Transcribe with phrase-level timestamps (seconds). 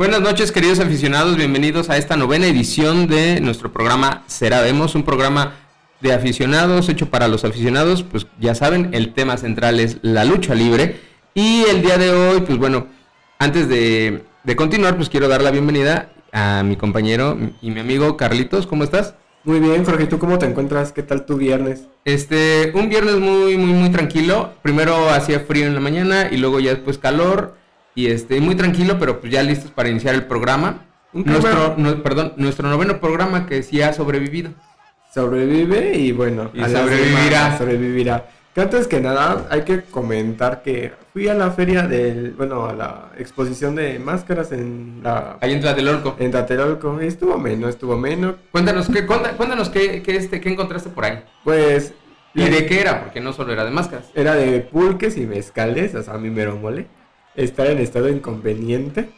[0.00, 1.36] Buenas noches, queridos aficionados.
[1.36, 5.56] Bienvenidos a esta novena edición de nuestro programa Será Vemos, un programa
[6.00, 8.02] de aficionados hecho para los aficionados.
[8.02, 10.98] Pues ya saben, el tema central es la lucha libre.
[11.34, 12.86] Y el día de hoy, pues bueno,
[13.38, 18.16] antes de, de continuar, pues quiero dar la bienvenida a mi compañero y mi amigo
[18.16, 18.66] Carlitos.
[18.66, 19.16] ¿Cómo estás?
[19.44, 20.92] Muy bien, Jorge, ¿tú cómo te encuentras?
[20.92, 21.88] ¿Qué tal tu viernes?
[22.06, 24.54] Este, un viernes muy, muy, muy tranquilo.
[24.62, 27.59] Primero hacía frío en la mañana y luego ya después calor.
[27.94, 30.86] Y este, muy tranquilo, pero pues ya listos para iniciar el programa.
[31.12, 34.52] Nuestro, no, perdón, nuestro noveno programa que sí ha sobrevivido.
[35.12, 37.58] Sobrevive y bueno, Y sobrevivirá.
[37.58, 38.26] sobrevivirá.
[38.54, 42.74] Que antes que nada hay que comentar que fui a la feria del, bueno, a
[42.74, 46.16] la exposición de máscaras en la Ahí en Tlatelolco.
[46.18, 47.00] en Tlatelolco.
[47.00, 48.36] Estuvo menos, estuvo menos.
[48.52, 51.22] Cuéntanos, ¿qué, cuéntanos qué, qué, este, qué encontraste por ahí.
[51.44, 51.92] Pues
[52.34, 53.02] ¿Y de qué era?
[53.02, 54.06] Porque no solo era de máscaras.
[54.14, 56.86] era de pulques y mezcales, o sea, a mí me lo mole.
[57.34, 59.10] Estar en estado inconveniente.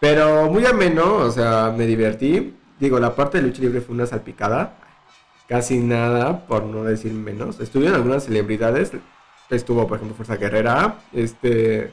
[0.00, 2.54] Pero muy ameno, o sea, me divertí.
[2.78, 4.76] Digo, la parte de lucha libre fue una salpicada.
[5.48, 7.60] Casi nada, por no decir menos.
[7.60, 8.92] Estuvieron algunas celebridades.
[9.50, 10.98] Estuvo, por ejemplo, Fuerza Guerrera.
[11.12, 11.92] Este.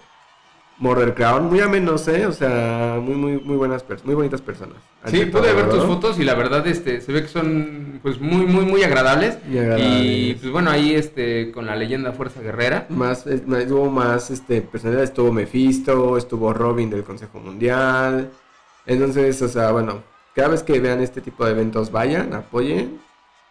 [0.81, 1.45] Murder Crown.
[1.45, 2.25] Muy amenos, ¿eh?
[2.25, 4.05] O sea, muy, muy, muy buenas personas.
[4.07, 4.75] Muy bonitas personas.
[5.05, 8.45] Sí, pude ver tus fotos y la verdad este se ve que son pues muy
[8.45, 9.37] muy muy agradables.
[9.49, 12.87] Y pues bueno, ahí este con la leyenda Fuerza Guerrera.
[12.89, 18.31] Más- hubo más este, personalidad, estuvo Mephisto, estuvo Robin del Consejo Mundial.
[18.85, 20.03] Entonces, o sea, bueno,
[20.35, 22.99] cada vez que vean este tipo de eventos, vayan, apoyen.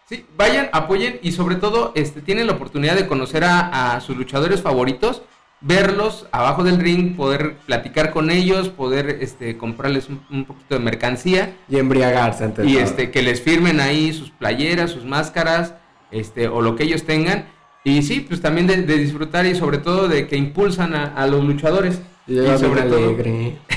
[0.07, 4.17] Sí, vayan, apoyen y sobre todo este tienen la oportunidad de conocer a, a sus
[4.17, 5.21] luchadores favoritos,
[5.61, 10.79] verlos abajo del ring, poder platicar con ellos, poder este comprarles un, un poquito de
[10.81, 12.83] mercancía Y embriagarse ante y todo.
[12.83, 15.75] este que les firmen ahí sus playeras, sus máscaras,
[16.11, 17.45] este o lo que ellos tengan.
[17.83, 21.25] Y sí, pues también de, de disfrutar y sobre todo de que impulsan a, a
[21.27, 21.99] los luchadores.
[22.27, 23.57] Y yo y sobre todo- alegre.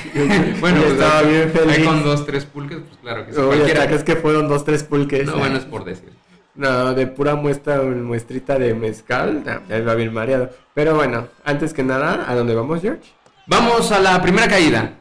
[0.60, 1.78] Bueno, Yo pues, estaba bien feliz.
[1.78, 3.38] ahí con dos, tres pulques, pues claro que sí.
[3.40, 5.26] Oye, cualquiera- es que fueron dos, tres pulques.
[5.26, 6.10] No, bueno, es por decir.
[6.54, 10.50] No, de pura muestra, muestrita de mezcal, no, iba bien mareado.
[10.72, 13.10] Pero bueno, antes que nada, ¿a dónde vamos, George?
[13.46, 14.92] Vamos a la primera caída.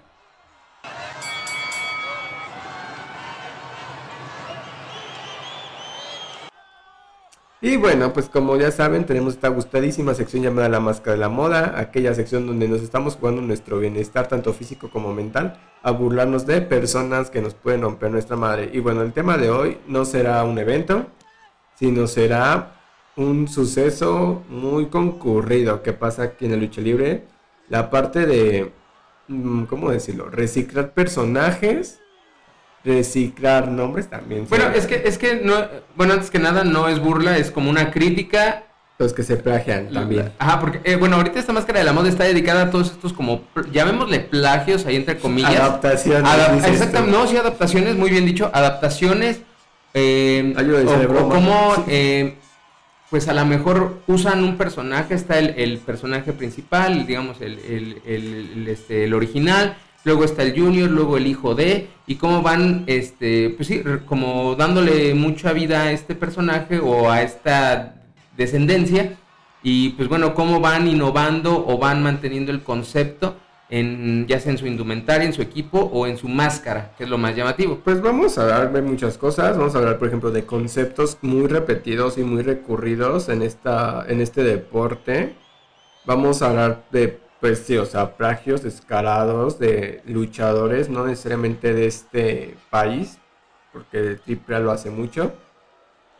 [7.65, 11.29] Y bueno, pues como ya saben, tenemos esta gustadísima sección llamada La Máscara de la
[11.29, 16.45] Moda, aquella sección donde nos estamos jugando nuestro bienestar, tanto físico como mental, a burlarnos
[16.45, 18.69] de personas que nos pueden romper nuestra madre.
[18.73, 21.05] Y bueno, el tema de hoy no será un evento,
[21.75, 22.71] sino será
[23.15, 27.25] un suceso muy concurrido que pasa aquí en la lucha libre.
[27.69, 28.71] La parte de,
[29.27, 30.29] mm, ¿cómo decirlo?
[30.29, 31.99] Reciclar personajes,
[32.83, 34.45] reciclar nombres también.
[34.49, 35.55] Bueno, es que, es que no,
[35.95, 38.63] bueno, antes que nada no es burla, es como una crítica.
[38.99, 40.31] Los que se plagian también.
[40.37, 43.11] Ajá, porque, eh, bueno, ahorita esta máscara de la moda está dedicada a todos estos
[43.11, 43.41] como,
[43.71, 45.55] llamémosle plagios ahí entre comillas.
[45.55, 46.29] Adaptaciones.
[46.31, 49.41] Adap- exactamente, no, sí, adaptaciones, muy bien dicho, adaptaciones.
[49.93, 51.35] Eh, Ayuda de o, cerebro, o ma.
[51.35, 52.35] cómo, eh,
[53.09, 58.01] pues a lo mejor usan un personaje, está el, el personaje principal, digamos, el, el-
[58.05, 62.85] el- este, el original, luego está el junior, luego el hijo de, y cómo van,
[62.87, 67.95] este, pues sí, como dándole mucha vida a este personaje o a esta
[68.35, 69.13] descendencia,
[69.61, 73.37] y pues bueno, cómo van innovando o van manteniendo el concepto
[73.69, 77.17] ya sea en su indumentaria, en su equipo o en su máscara, que es lo
[77.17, 77.79] más llamativo.
[77.83, 79.57] Pues vamos a hablar de muchas cosas.
[79.57, 84.21] Vamos a hablar, por ejemplo, de conceptos muy repetidos y muy recurridos en, esta, en
[84.21, 85.35] este deporte.
[86.05, 91.87] Vamos a hablar de, pues sí, o sea, plagios descarados de luchadores, no necesariamente de
[91.87, 93.17] este país,
[93.71, 95.33] porque AAA lo hace mucho.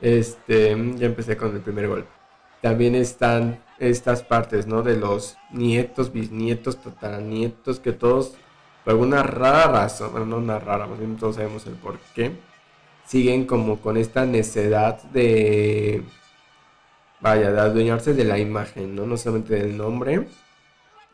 [0.02, 2.10] Este, ya empecé con el primer golpe.
[2.62, 4.84] También están estas partes, ¿no?
[4.84, 8.34] De los nietos, bisnietos, tataranietos, que todos,
[8.84, 12.32] por alguna rara razón, bueno, no una rara, más todos sabemos el por qué,
[13.06, 16.04] siguen como con esta necedad de,
[17.22, 19.06] vaya, de adueñarse de la imagen, ¿no?
[19.06, 20.28] No solamente del nombre.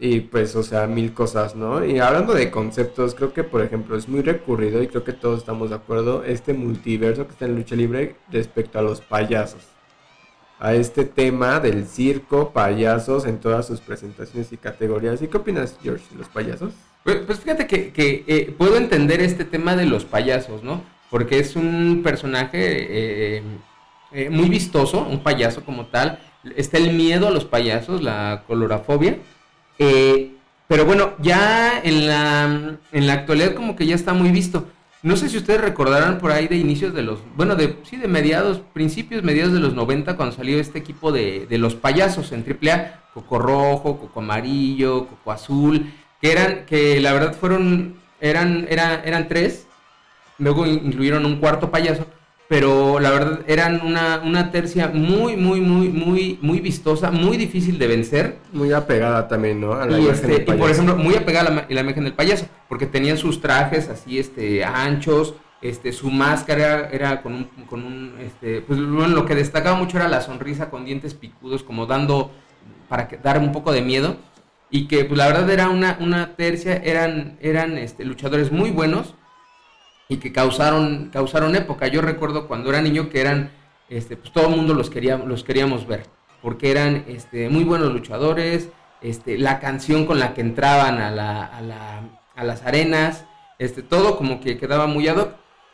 [0.02, 1.84] Y pues, o sea, mil cosas, ¿no?
[1.86, 5.40] Y hablando de conceptos, creo que, por ejemplo, es muy recurrido y creo que todos
[5.40, 9.79] estamos de acuerdo, este multiverso que está en lucha libre respecto a los payasos
[10.60, 15.22] a este tema del circo, payasos en todas sus presentaciones y categorías.
[15.22, 16.74] ¿Y qué opinas, George, de los payasos?
[17.04, 17.94] Pues, pues fíjate que,
[18.28, 20.84] eh, puedo entender este tema de los payasos, ¿no?
[21.10, 23.44] Porque es un personaje eh,
[24.12, 26.20] eh, muy vistoso, un payaso como tal.
[26.56, 29.18] Está el miedo a los payasos, la colorafobia.
[29.78, 34.68] Pero bueno, ya en la, en la actualidad como que ya está muy visto.
[35.02, 38.10] No sé si ustedes recordarán por ahí de inicios de los, bueno, de sí, de
[38.10, 42.44] mediados, principios, mediados de los 90 cuando salió este equipo de, de los payasos en
[42.44, 49.02] AAA, Coco Rojo, Coco Amarillo, Coco Azul, que eran, que la verdad fueron eran, era,
[49.06, 49.68] eran tres,
[50.38, 52.06] luego incluyeron un cuarto payaso,
[52.50, 57.78] pero la verdad eran una, una tercia muy, muy, muy, muy, muy vistosa, muy difícil
[57.78, 58.40] de vencer.
[58.52, 59.74] Muy apegada también, ¿no?
[59.74, 62.48] A la y, este, y por ejemplo, muy apegada a la, la, imagen del payaso,
[62.68, 68.16] porque tenían sus trajes así, este, anchos, este, su máscara era con un, con un
[68.20, 72.32] este, pues bueno, lo que destacaba mucho era la sonrisa con dientes picudos, como dando,
[72.88, 74.18] para que, dar un poco de miedo,
[74.72, 79.14] y que pues la verdad era una, una tercia, eran, eran este, luchadores muy buenos,
[80.10, 81.88] y que causaron, causaron época.
[81.88, 83.52] Yo recuerdo cuando era niño que eran,
[83.90, 86.08] este, pues todo el mundo los, quería, los queríamos ver,
[86.42, 88.70] porque eran este, muy buenos luchadores,
[89.02, 92.02] este, la canción con la que entraban a, la, a, la,
[92.36, 93.26] a las arenas,
[93.60, 95.30] este, todo como que quedaba muy ad hoc.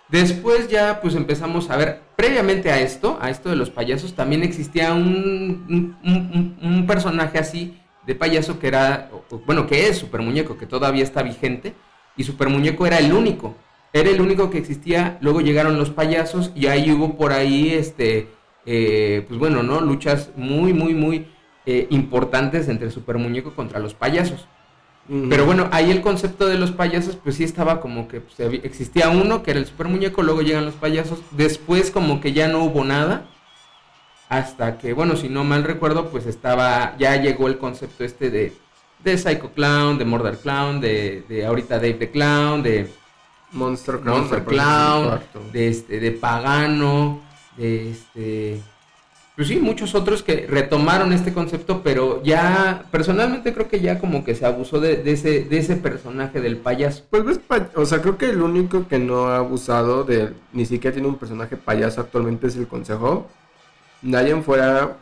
[0.10, 4.44] Después ya pues empezamos a ver, previamente a esto, a esto de los payasos, también
[4.44, 5.96] existía un,
[6.62, 9.10] un, personaje así de payaso que era,
[9.48, 11.74] bueno, que es Super Muñeco, que todavía está vigente,
[12.16, 13.56] y Super Muñeco era el único,
[13.96, 18.28] era el único que existía, luego llegaron los payasos y ahí hubo por ahí, este,
[18.66, 19.80] eh, pues bueno, ¿no?
[19.80, 21.28] Luchas muy, muy, muy
[21.66, 24.50] eh, importantes entre Super Muñeco contra los payasos.
[25.08, 29.10] Pero bueno, ahí el concepto de los payasos, pues sí estaba como que pues, existía
[29.10, 32.64] uno que era el super muñeco, luego llegan los payasos, después como que ya no
[32.64, 33.28] hubo nada,
[34.30, 38.54] hasta que, bueno, si no mal recuerdo, pues estaba, ya llegó el concepto este de,
[39.04, 42.90] de Psycho Clown, de Murder Clown, de, de ahorita Dave the Clown, de
[43.56, 45.20] Monster Clown, Monster Clown
[45.52, 47.22] de, este, de Pagano,
[47.58, 48.62] de este
[49.36, 54.24] pues sí, muchos otros que retomaron este concepto, pero ya, personalmente creo que ya como
[54.24, 57.04] que se abusó de, ese, de ese personaje del payaso.
[57.10, 57.40] Pues ves,
[57.76, 61.18] o sea, creo que el único que no ha abusado de, ni siquiera tiene un
[61.18, 63.28] personaje payaso actualmente es el consejo.
[64.02, 64.96] Nadie fuera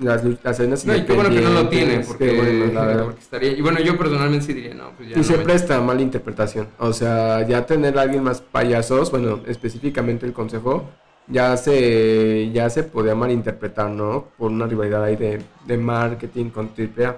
[0.00, 3.60] las, las escenas No, y qué bueno que no lo tiene, porque, bueno, estaría, y
[3.60, 5.18] bueno, yo personalmente sí diría, no, pues ya.
[5.18, 10.26] Y se presta mala interpretación, o sea, ya tener a alguien más payasos, bueno, específicamente
[10.26, 10.88] el consejo
[11.30, 14.26] ya se, ya se podía malinterpretar, ¿no?
[14.36, 17.16] Por una rivalidad ahí de, de marketing con AAA.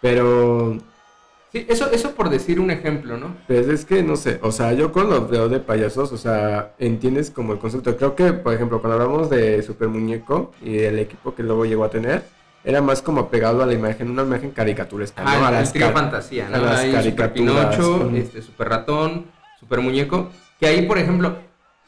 [0.00, 0.78] Pero...
[1.52, 3.36] Sí, eso, eso por decir un ejemplo, ¿no?
[3.46, 6.72] Pues es que, no sé, o sea, yo con los veo de payasos, o sea,
[6.78, 7.94] entiendes como el concepto.
[7.96, 11.84] Creo que, por ejemplo, cuando hablamos de Super Muñeco y el equipo que luego llegó
[11.84, 12.24] a tener,
[12.64, 16.48] era más como pegado a la imagen, una imagen caricaturesca, ah, A el trío fantasía,
[16.48, 16.56] ¿no?
[16.56, 17.04] A las caricaturas.
[17.04, 19.26] Super Pinocho, este, Super Ratón,
[19.60, 21.36] Super Muñeco, que ahí, por ejemplo,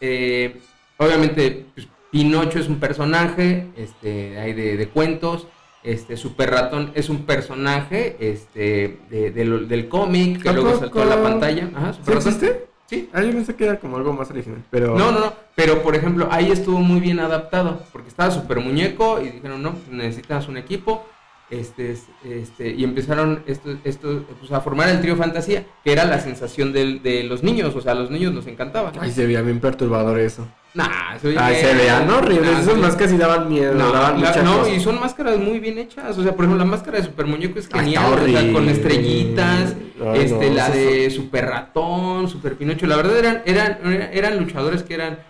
[0.00, 0.60] eh,
[0.98, 5.46] obviamente pues, Pinocho es un personaje este, hay de, cuentos.
[5.84, 11.22] Este, Super Ratón es un personaje este, de, del cómic que luego saltó a la
[11.22, 11.70] pantalla.
[11.74, 12.66] Ajá, ¿Sí existe?
[12.86, 13.10] Sí.
[13.12, 14.96] Ah, yo pensé que era como algo más original, pero...
[14.96, 19.20] No, no, no, pero por ejemplo, ahí estuvo muy bien adaptado, porque estaba Super Muñeco
[19.20, 21.06] y dijeron, no, necesitas un equipo,
[21.50, 26.18] este, este, y empezaron esto, esto, pues, a formar el trío fantasía, que era la
[26.20, 28.92] sensación de, de los niños, o sea, a los niños nos encantaba.
[28.98, 30.46] Ay, se veía bien perturbador eso.
[30.74, 32.58] Nah, se Ay, se veían horribles.
[32.58, 33.74] Esas máscaras sí daban miedo.
[33.74, 36.18] No, daban no y son máscaras muy bien hechas.
[36.18, 38.18] O sea, por ejemplo, la máscara de Super Muñeco es genial.
[38.20, 39.76] o sea, con estrellitas.
[40.14, 42.88] este, la de Super Ratón, Super Pinocho.
[42.88, 43.78] La verdad eran, eran,
[44.12, 45.20] eran luchadores que eran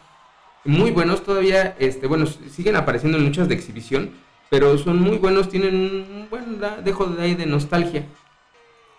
[0.64, 1.76] muy buenos todavía.
[1.79, 4.12] Este, bueno, siguen apareciendo en luchas de exhibición.
[4.49, 8.05] Pero son muy buenos, tienen un buen dejo de ahí de nostalgia.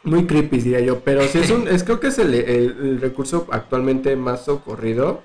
[0.03, 0.99] Muy creepy, diría yo.
[0.99, 5.23] Pero sí es un, es creo que es el, el recurso actualmente más socorrido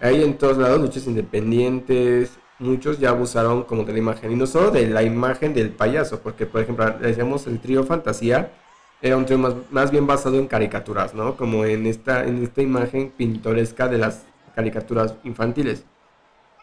[0.00, 4.46] hay en todos lados luchas independientes, muchos ya abusaron como de la imagen, y no
[4.46, 8.52] solo de la imagen del payaso, porque por ejemplo, decíamos el trío Fantasía,
[9.00, 11.36] era un trío más, más bien basado en caricaturas, ¿no?
[11.36, 14.22] Como en esta, en esta imagen pintoresca de las
[14.54, 15.84] caricaturas infantiles.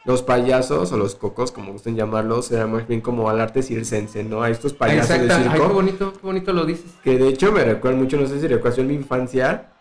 [0.03, 4.23] Los payasos o los cocos, como gusten llamarlos, eran más bien como al arte circense,
[4.23, 4.43] ¿no?
[4.43, 5.51] A estos payasos de circo.
[5.51, 6.91] Ay, qué bonito, qué bonito lo dices.
[7.03, 9.71] Que de hecho me recuerda mucho, no sé si recuerdo en mi infancia,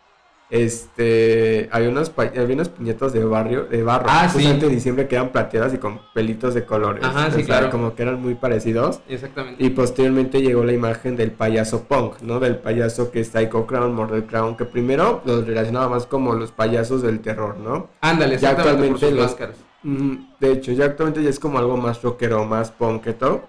[0.50, 4.44] este, hay unas, había unas puñetas de barrio, de barro, ah, sí.
[4.44, 7.02] de diciembre que eran plateadas y con pelitos de colores.
[7.02, 7.70] Ajá, sí, claro.
[7.70, 9.00] Como que eran muy parecidos.
[9.08, 9.64] Exactamente.
[9.64, 12.40] Y posteriormente llegó la imagen del payaso punk, ¿no?
[12.40, 16.52] Del payaso que es Psycho Crown, Murder Crown, que primero los relacionaba más como los
[16.52, 17.88] payasos del terror, ¿no?
[18.00, 19.56] Ándale, ya actualmente los, máscaras.
[19.82, 23.44] De hecho, ya actualmente ya es como algo más rockero, más punketo.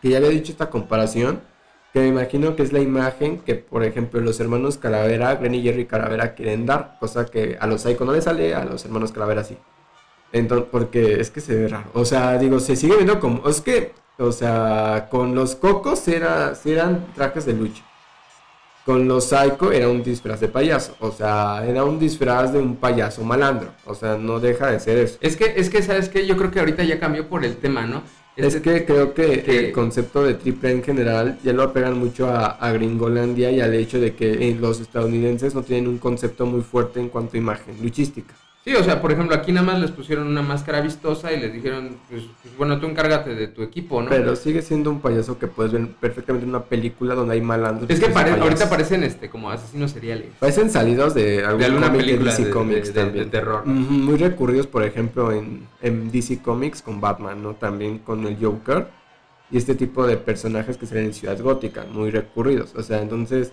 [0.00, 1.40] Que ya había dicho esta comparación
[1.92, 5.62] que me imagino que es la imagen que, por ejemplo, los hermanos Calavera, Glenn y
[5.62, 9.12] Jerry Calavera quieren dar, cosa que a los Psycho no les sale, a los hermanos
[9.12, 9.56] Calavera sí.
[10.32, 11.90] Entonces, porque es que se ve raro.
[11.92, 13.46] O sea, digo, se sigue viendo como.
[13.48, 17.82] Es que, o sea, con los cocos era, eran trajes de lucha.
[18.86, 20.96] Con los Psycho era un disfraz de payaso.
[21.00, 23.70] O sea, era un disfraz de un payaso malandro.
[23.84, 25.18] O sea, no deja de ser eso.
[25.20, 26.26] Es que, es que, ¿sabes qué?
[26.26, 28.02] Yo creo que ahorita ya cambió por el tema, ¿no?
[28.34, 32.46] Es que creo que, el concepto de triple en general ya lo apegan mucho a,
[32.46, 36.62] a, Gringolandia y al hecho de que eh, los estadounidenses no tienen un concepto muy
[36.62, 38.34] fuerte en cuanto a imagen luchística.
[38.64, 41.52] Sí, o sea, por ejemplo, aquí nada más les pusieron una máscara vistosa y les
[41.52, 44.08] dijeron, pues, pues, bueno, tú encárgate de tu equipo, ¿no?
[44.08, 47.90] Pero sigue siendo un payaso que puedes ver perfectamente en una película donde hay malandros.
[47.90, 50.28] Es que ahorita parecen este como asesinos seriales.
[50.38, 53.24] Parecen salidos de, alguna película de DC Comics también.
[53.24, 53.66] De, terror.
[53.66, 57.54] Muy recurridos, por ejemplo, en, en DC Comics con Batman, ¿no?
[57.54, 58.86] También con el Joker.
[59.50, 62.74] Y este tipo de personajes que salen en Ciudad Gótica, muy recurridos.
[62.76, 63.52] O sea, entonces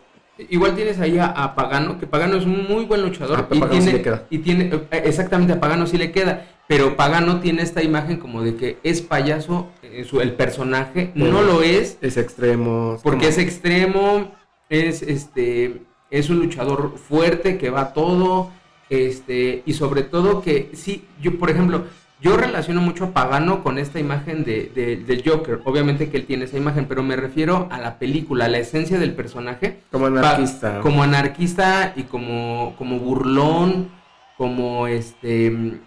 [0.49, 3.39] Igual tienes ahí a, Pagano, que Pagano es un muy buen luchador.
[3.39, 6.47] Ah, y, tiene, y tiene, eh, exactamente, a Pagano sí le queda.
[6.67, 11.61] Pero Pagano tiene esta imagen como de que es payaso, eh, el personaje no lo
[11.61, 11.97] es.
[12.01, 12.99] Es extremo.
[13.03, 14.31] Porque es extremo,
[14.69, 15.81] es este
[16.11, 18.51] es un luchador fuerte que va todo,
[18.89, 21.85] este, y sobre todo que sí, yo por ejemplo,
[22.21, 25.61] yo relaciono mucho a Pagano con esta imagen de, del Joker.
[25.63, 28.99] Obviamente que él tiene esa imagen, pero me refiero a la película, a la esencia
[28.99, 29.79] del personaje.
[29.91, 30.81] Como anarquista.
[30.81, 33.89] como anarquista y como, como burlón,
[34.37, 35.79] como este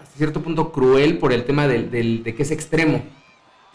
[0.00, 3.02] hasta cierto punto cruel por el tema del, del, de que es extremo.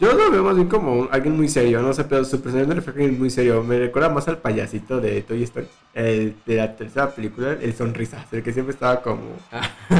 [0.00, 2.74] Yo lo veo más bien como alguien muy serio, no sé, pero su personaje me
[2.74, 3.62] refiere muy serio.
[3.62, 8.26] Me recuerda más al payasito de Toy Story, el de la tercera película, el sonrisa,
[8.32, 9.20] el que siempre estaba como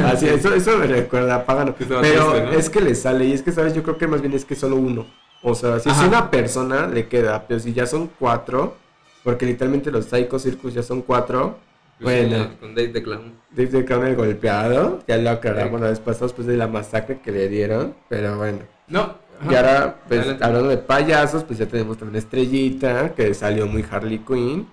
[0.07, 0.27] así.
[0.27, 3.75] Eso, eso me recuerda a Pero es que le sale, y es que, ¿sabes?
[3.75, 5.07] Yo creo que más bien es que solo uno.
[5.43, 8.77] O sea, si es una persona, le queda, pero si ya son cuatro,
[9.23, 11.59] porque literalmente los Psycho Circus ya son cuatro.
[12.01, 13.35] Pues bueno, con Dave the Clown.
[13.51, 17.21] Dave the Clown el golpeado, ya lo aclaramos la vez pasada después de la masacre
[17.21, 18.61] que le dieron, pero bueno.
[18.89, 19.15] No,
[19.49, 24.19] y ahora, pues, hablando de payasos, pues ya tenemos también Estrellita, que salió muy Harley
[24.19, 24.67] Quinn.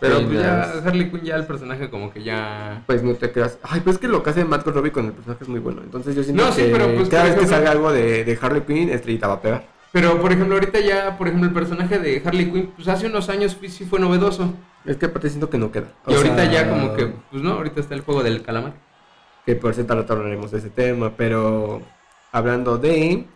[0.00, 2.82] Pero pues ya Harley Quinn ya el personaje como que ya...
[2.86, 3.58] Pues no te creas.
[3.62, 5.82] Ay, pues es que lo que hace Matt Robbie con el personaje es muy bueno.
[5.84, 8.38] Entonces yo siento no, que sí, pero pues, cada vez que salga algo de, de,
[8.40, 9.64] Harley Quinn, Estrellita va a pegar.
[9.92, 13.28] Pero, por ejemplo, ahorita ya, por ejemplo, el personaje de Harley Quinn, pues hace unos
[13.28, 14.52] años sí fue novedoso.
[14.84, 15.88] Es que aparte siento que no queda.
[16.06, 18.72] y ahorita ya como que, pues no, ahorita está el juego del calamar.
[19.44, 21.82] Que por cierto ahora hablaremos de ese tema, pero
[22.32, 23.26] hablando de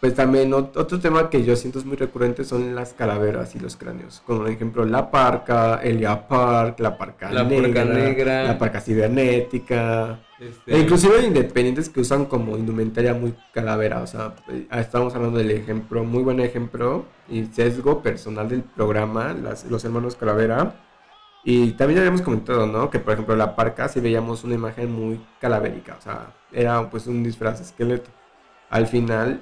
[0.00, 3.76] pues también otro tema que yo siento es muy recurrente son las calaveras y los
[3.76, 4.22] cráneos.
[4.24, 10.20] Como por ejemplo la parca, Elia Park, la parca, la negra, negra, la parca cibernética.
[10.40, 10.74] Este...
[10.74, 14.00] E inclusive independientes que usan como indumentaria muy calavera.
[14.00, 19.34] O sea, eh, estamos hablando del ejemplo, muy buen ejemplo y sesgo personal del programa,
[19.34, 20.76] las, los hermanos Calavera.
[21.44, 22.88] Y también ya habíamos comentado, ¿no?
[22.88, 25.96] Que por ejemplo la parca sí veíamos una imagen muy calavérica.
[25.98, 28.10] O sea, era pues un disfraz esqueleto.
[28.70, 29.40] Al final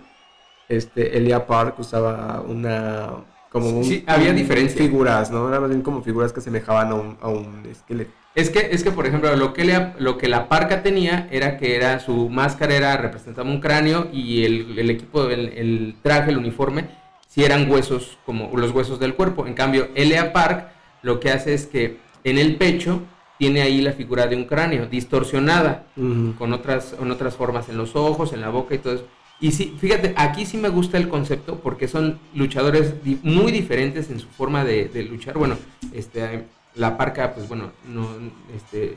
[0.69, 5.49] este, Elia Park usaba una como sí, había diferencias figuras, ¿no?
[5.49, 8.13] Era más bien como figuras que semejaban a un, a un esqueleto.
[8.35, 11.75] Es que, es que, por ejemplo, lo que, lo que la parca tenía era que
[11.75, 16.39] era su máscara era representaba un cráneo y el, el equipo, el, el, traje, el
[16.39, 16.89] uniforme,
[17.27, 19.47] si eran huesos, como los huesos del cuerpo.
[19.47, 20.69] En cambio, Elia Park
[21.03, 23.03] lo que hace es que en el pecho
[23.39, 27.97] tiene ahí la figura de un cráneo, distorsionada, con, otras, con otras formas en los
[27.97, 29.07] ojos, en la boca y todo eso.
[29.41, 34.19] Y sí, fíjate, aquí sí me gusta el concepto porque son luchadores muy diferentes en
[34.19, 35.39] su forma de, luchar.
[35.39, 35.57] Bueno,
[35.93, 38.09] este, la parca, pues bueno, no,
[38.55, 38.97] este,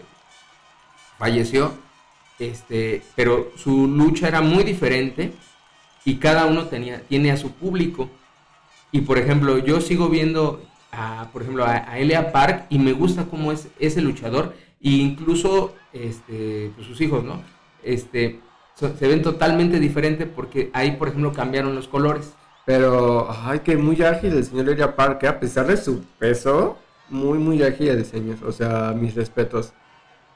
[1.20, 1.74] falleció,
[2.40, 5.32] este, pero su lucha era muy diferente
[6.06, 8.10] y cada uno tenía, tiene a su público.
[8.92, 13.26] Y por ejemplo, yo sigo viendo, a, por ejemplo, a, Elia Park y me gusta
[13.26, 17.44] cómo es ese luchador e incluso este, pues sus hijos, ¿no?
[17.84, 18.40] Este,
[18.90, 22.34] se ven totalmente diferentes porque ahí, por ejemplo, cambiaron los colores.
[22.66, 26.78] Pero, ay, que muy ágil el señor Elia Park, a pesar de su peso,
[27.10, 28.42] muy, muy ágil de diseños.
[28.44, 29.74] O sea, mis respetos.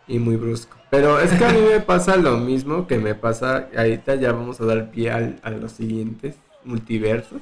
[0.08, 0.78] Y muy brusco.
[0.92, 3.70] Pero es que a mí me pasa lo mismo que me pasa.
[3.76, 7.42] Ahorita ya vamos a dar pie a los siguientes multiversos.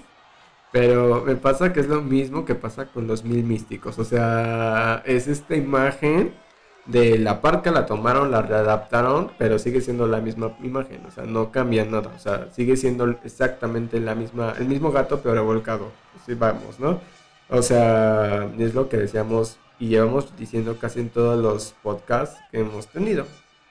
[0.71, 3.99] Pero me pasa que es lo mismo que pasa con los mil místicos.
[3.99, 6.33] O sea, es esta imagen
[6.85, 11.23] de la parca la tomaron, la readaptaron, pero sigue siendo la misma imagen, o sea,
[11.23, 15.91] no cambia nada, o sea, sigue siendo exactamente la misma, el mismo gato pero revolcado,
[16.21, 16.99] así vamos, ¿no?
[17.49, 22.59] O sea, es lo que decíamos y llevamos diciendo casi en todos los podcasts que
[22.59, 23.25] hemos tenido,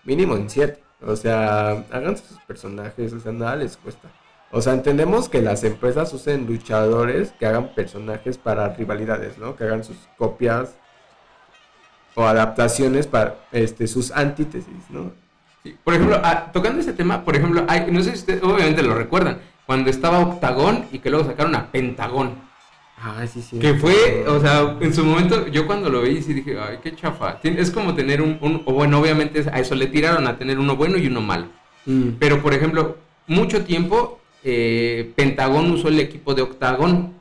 [0.05, 4.09] mínimo en siete, o sea, hagan sus personajes, o sea, nada les cuesta.
[4.55, 9.57] O sea, entendemos que las empresas usen luchadores que hagan personajes para rivalidades, ¿no?
[9.57, 10.75] Que hagan sus copias
[12.15, 15.13] o adaptaciones para este, sus antítesis, ¿no?
[15.85, 18.95] Por ejemplo, ah, tocando ese tema, por ejemplo, hay, no sé si ustedes obviamente lo
[18.95, 22.35] recuerdan, cuando estaba Octagón y que luego sacaron a Pentagón.
[22.99, 23.59] Ah, sí, sí.
[23.59, 26.95] Que fue, o sea, en su momento, yo cuando lo vi, sí dije, ay, qué
[26.95, 27.39] chafa.
[27.43, 30.77] Es como tener un, un o bueno, obviamente a eso le tiraron a tener uno
[30.77, 31.47] bueno y uno malo.
[31.87, 32.11] Mm.
[32.19, 37.15] Pero, por ejemplo, mucho tiempo eh, Pentagón usó el equipo de Octagón.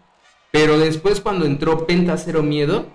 [0.52, 2.86] Pero después cuando entró Penta Cero Miedo,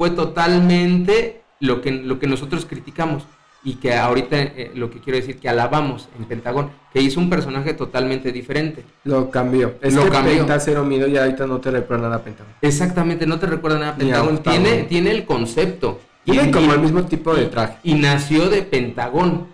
[0.00, 3.24] fue totalmente lo que, lo que nosotros criticamos
[3.62, 7.28] y que ahorita eh, lo que quiero decir que alabamos en Pentagón, que hizo un
[7.28, 8.82] personaje totalmente diferente.
[9.04, 9.74] Lo cambió.
[9.82, 10.38] Es Lo que cambió.
[10.38, 12.54] Penta Cero Miedo y ahorita no te recuerda nada a Pentagón.
[12.62, 14.38] Exactamente, no te recuerda nada a Pentagón.
[14.38, 16.00] Tiene, tiene el concepto.
[16.24, 17.76] Tiene Y- como y- el mismo tipo de traje.
[17.82, 19.48] Y nació de Pentagón,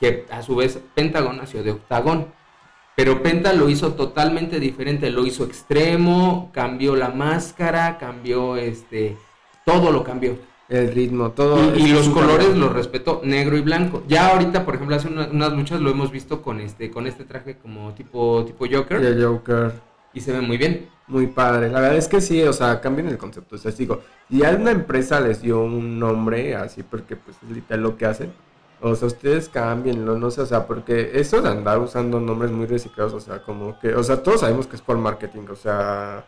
[0.00, 2.28] que a su vez Pentagón nació de Octagón.
[2.96, 9.18] Pero Penta lo hizo totalmente diferente, lo hizo extremo, cambió la máscara, cambió este,
[9.64, 10.36] todo lo cambió.
[10.68, 11.76] El ritmo, todo.
[11.76, 14.02] Y, y los colores los respetó, negro y blanco.
[14.08, 17.24] Ya ahorita, por ejemplo, hace una- unas luchas lo hemos visto con este, con este
[17.24, 19.72] traje como tipo, tipo Joker Y el Joker.
[20.14, 20.88] y se ve muy bien.
[21.08, 21.68] Muy padre.
[21.68, 23.56] La verdad es que sí, o sea, cambian el concepto.
[23.56, 24.00] O sea, digo,
[24.30, 28.06] si a una empresa les dio un nombre así porque pues es literal lo que
[28.06, 28.32] hacen.
[28.80, 32.66] O sea, ustedes cámbienlo, no sé, o sea, porque eso de andar usando nombres muy
[32.66, 36.24] reciclados, o sea, como que, o sea, todos sabemos que es por marketing, o sea,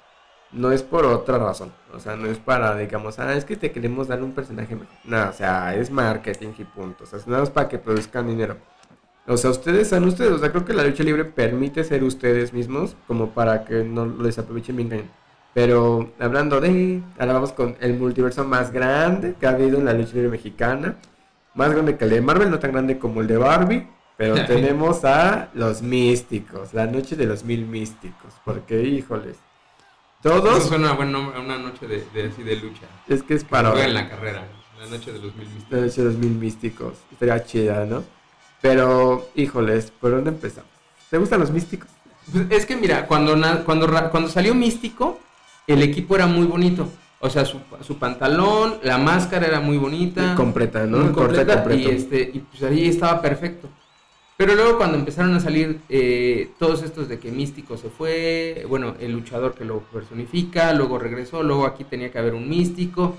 [0.52, 1.72] no es por otra razón.
[1.92, 4.94] O sea, no es para, digamos, ah, es que te queremos dar un personaje mejor.
[5.04, 7.04] No, o sea, es marketing y punto.
[7.04, 8.56] O sea, es nada más para que produzcan dinero.
[9.26, 10.32] O sea, ustedes son ustedes.
[10.32, 14.06] O sea, creo que la lucha libre permite ser ustedes mismos como para que no
[14.06, 15.10] les aprovechen bien cañón.
[15.54, 19.92] Pero hablando de, ahora vamos con el multiverso más grande que ha habido en la
[19.92, 20.96] lucha libre mexicana.
[21.54, 23.88] Más grande que el de Marvel, no tan grande como el de Barbie.
[24.16, 28.34] Pero tenemos a los místicos, la noche de los mil místicos.
[28.44, 29.38] Porque, híjoles,
[30.24, 32.86] Eso todos suena a buen nombre, a una noche de, de, así de lucha.
[33.08, 34.46] es que es Para en la carrera,
[34.80, 35.86] la noche de los mil la misterios.
[35.86, 36.94] noche de los mil místicos.
[37.12, 38.04] Estaría chida, ¿no?
[38.62, 40.70] Pero, híjoles, ¿por dónde empezamos?
[41.10, 41.90] ¿Te gustan los místicos?
[42.32, 45.20] Pues es que mira, cuando, cuando, cuando salió Místico,
[45.66, 46.88] el equipo era muy bonito.
[47.20, 50.34] O sea, su, su pantalón, la máscara era muy bonita.
[50.34, 50.98] Completa, ¿no?
[50.98, 51.90] muy completa, completo.
[51.90, 53.68] Y, este, y pues ahí estaba perfecto.
[54.36, 58.96] Pero luego cuando empezaron a salir eh, todos estos de que Místico se fue, bueno,
[58.98, 63.14] el luchador que lo personifica, luego regresó, luego aquí tenía que haber un Místico.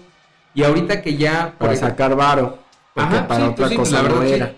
[0.53, 1.55] Y ahorita que ya...
[1.57, 2.59] Para ejemplo- sacar varo.
[2.93, 4.33] Porque Ajá, para sí, otra pues cosa la verdad no sí.
[4.33, 4.55] era.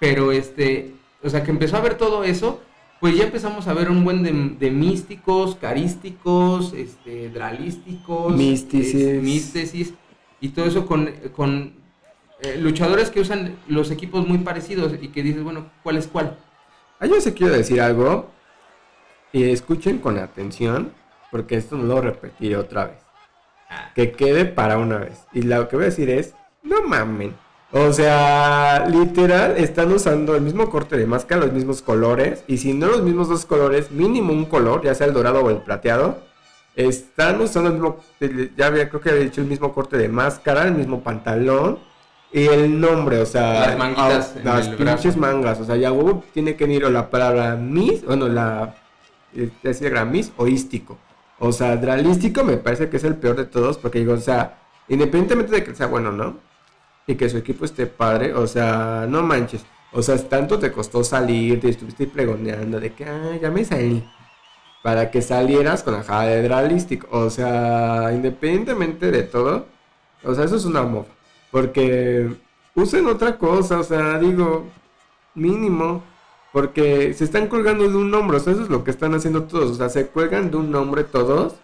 [0.00, 2.60] Pero este, o sea, que empezó a ver todo eso,
[3.00, 8.94] pues ya empezamos a ver un buen de, de místicos, carísticos, este, dralísticos, Místicis.
[8.94, 9.94] es- místesis,
[10.40, 11.72] y todo eso con, con
[12.44, 16.36] eh, luchadores que usan los equipos muy parecidos y que dices, bueno, ¿cuál es cuál?
[17.00, 18.30] Ah, yo sí quiero decir algo.
[19.32, 20.92] Y escuchen con atención.
[21.30, 22.98] Porque esto no lo repetiré otra vez.
[23.94, 25.26] Que quede para una vez.
[25.32, 26.34] Y lo que voy a decir es.
[26.62, 27.34] No mamen.
[27.72, 32.44] O sea, literal, están usando el mismo corte de máscara, los mismos colores.
[32.46, 35.50] Y si no los mismos dos colores, mínimo un color, ya sea el dorado o
[35.50, 36.22] el plateado.
[36.76, 37.98] Están usando el mismo,
[38.56, 41.80] ya había, creo que había dicho el mismo corte de máscara, el mismo pantalón.
[42.34, 45.18] Y el nombre, o sea, Las manguitas las el pinches brazo.
[45.20, 48.74] mangas, o sea, ya huevo tiene que ir o la palabra Miss, bueno, la,
[49.36, 50.98] eh, decir gran Miss o ístico.
[51.38, 54.58] O sea, dralístico me parece que es el peor de todos, porque digo, o sea,
[54.88, 56.38] independientemente de que sea bueno, ¿no?
[57.06, 59.64] Y que su equipo esté padre, o sea, no manches.
[59.92, 64.04] O sea, tanto te costó salir, te estuviste pregoneando de que, ah, ya me salí.
[64.82, 67.06] Para que salieras con la jada de dralístico.
[67.12, 69.66] O sea, independientemente de todo,
[70.24, 71.13] o sea, eso es una mofa.
[71.54, 72.34] Porque
[72.74, 74.64] usen otra cosa, o sea, digo,
[75.36, 76.02] mínimo.
[76.52, 79.44] Porque se están colgando de un nombre, o sea, eso es lo que están haciendo
[79.44, 79.70] todos.
[79.70, 81.54] O sea, se cuelgan de un nombre todos.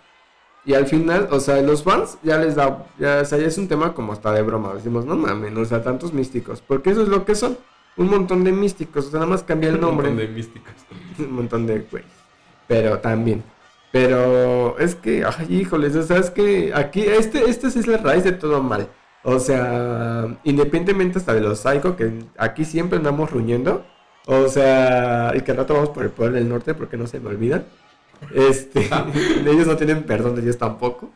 [0.65, 3.59] Y al final, o sea, los fans ya les da, ya, o sea, ya es
[3.59, 4.75] un tema como hasta de broma.
[4.75, 6.63] Decimos, no mames, o sea, tantos místicos.
[6.65, 7.59] Porque eso es lo que son.
[7.97, 10.09] Un montón de místicos, o sea, nada más cambia el nombre.
[10.09, 10.73] Un montón de místicos.
[11.19, 12.05] un montón de güey.
[12.69, 13.43] Pero también.
[13.91, 17.41] Pero es que, ay, híjoles, o sea, es que aquí, este,
[17.73, 18.89] sí es la raíz de todo mal.
[19.23, 23.85] O sea, independientemente hasta de los psycho, que aquí siempre andamos ruñendo.
[24.27, 27.21] O sea, y que al rato vamos por el poder del norte porque no se
[27.21, 27.65] me olvidan.
[28.35, 28.89] Este,
[29.47, 31.11] ellos no tienen perdón de Dios tampoco.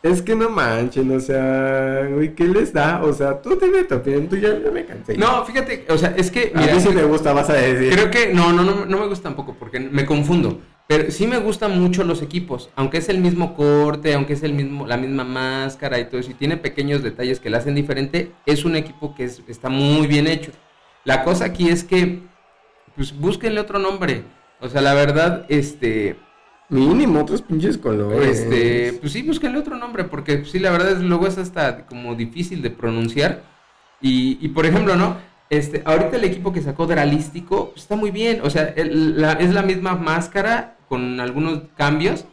[0.00, 3.02] Es que no manchen, o sea, güey, ¿qué les da?
[3.02, 5.18] O sea, tú dime tu opinión, tú ya, ya me cansé.
[5.18, 6.52] No, fíjate, o sea, es que...
[6.54, 7.92] a mí sí me gusta, vas a decir.
[7.92, 10.60] Creo que no, no, no, no me gusta tampoco porque me confundo.
[10.88, 14.54] Pero sí me gustan mucho los equipos, aunque es el mismo corte, aunque es el
[14.54, 18.32] mismo, la misma máscara y todo eso, y tiene pequeños detalles que la hacen diferente,
[18.46, 20.50] es un equipo que es- está muy bien hecho.
[21.04, 22.20] La cosa aquí es que,
[22.96, 24.22] pues búsquenle otro nombre.
[24.60, 26.16] O sea, la verdad, este,
[26.70, 28.40] Mínimo otros pinches colores.
[28.40, 31.84] este, pues sí, búsquenle otro nombre, porque pues, sí, la verdad es luego es hasta
[31.86, 33.42] como difícil de pronunciar.
[34.00, 35.16] Y, y, por ejemplo, ¿no?
[35.50, 38.40] Este, ahorita el equipo que sacó Dralístico pues, está muy bien.
[38.42, 42.24] O sea, el- la- es la misma máscara con algunos cambios.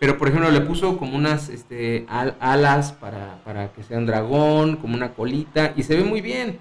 [0.00, 4.06] Pero por ejemplo le puso como unas este, al- alas para, para que sea un
[4.06, 6.58] dragón, como una colita, y se ve muy bien.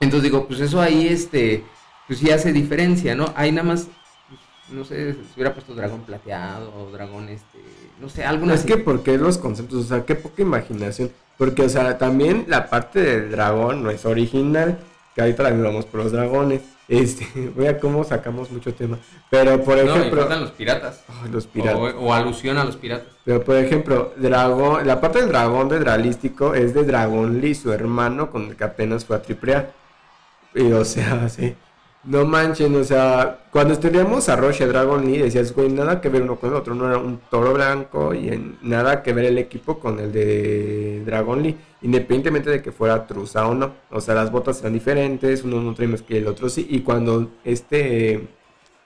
[0.00, 1.62] Entonces digo, pues eso ahí este,
[2.06, 3.32] pues sí hace diferencia, ¿no?
[3.36, 3.86] Ahí nada más,
[4.28, 4.40] pues,
[4.76, 7.58] no sé, se hubiera puesto dragón plateado o dragón este,
[8.00, 11.10] no sé, alguna Es que porque los conceptos, o sea, qué poca imaginación.
[11.38, 14.78] Porque, o sea, también la parte del dragón no es original,
[15.14, 16.62] que ahorita la por los dragones.
[16.88, 18.98] Este, voy a cómo sacamos mucho tema.
[19.30, 20.28] Pero, por No, y ejemplo...
[20.28, 21.04] los piratas.
[21.30, 21.76] Los piratas.
[21.76, 23.08] O, o alusión a los piratas.
[23.24, 27.72] Pero por ejemplo, dragón, la parte del dragón de Dralístico es de Dragon Lee, su
[27.72, 29.68] hermano, con el que apenas fue a triple
[30.54, 31.54] Y o sea, sí.
[32.04, 36.22] No manchen, o sea, cuando estudiamos a Roche Dragon Lee, decías, güey, nada que ver
[36.22, 39.38] uno con el otro, no era un toro blanco y en- nada que ver el
[39.38, 43.72] equipo con el de Dragon Lee, independientemente de que fuera Trusa o no.
[43.90, 46.80] O sea, las botas eran diferentes, uno no trae más que el otro sí, y
[46.80, 48.26] cuando este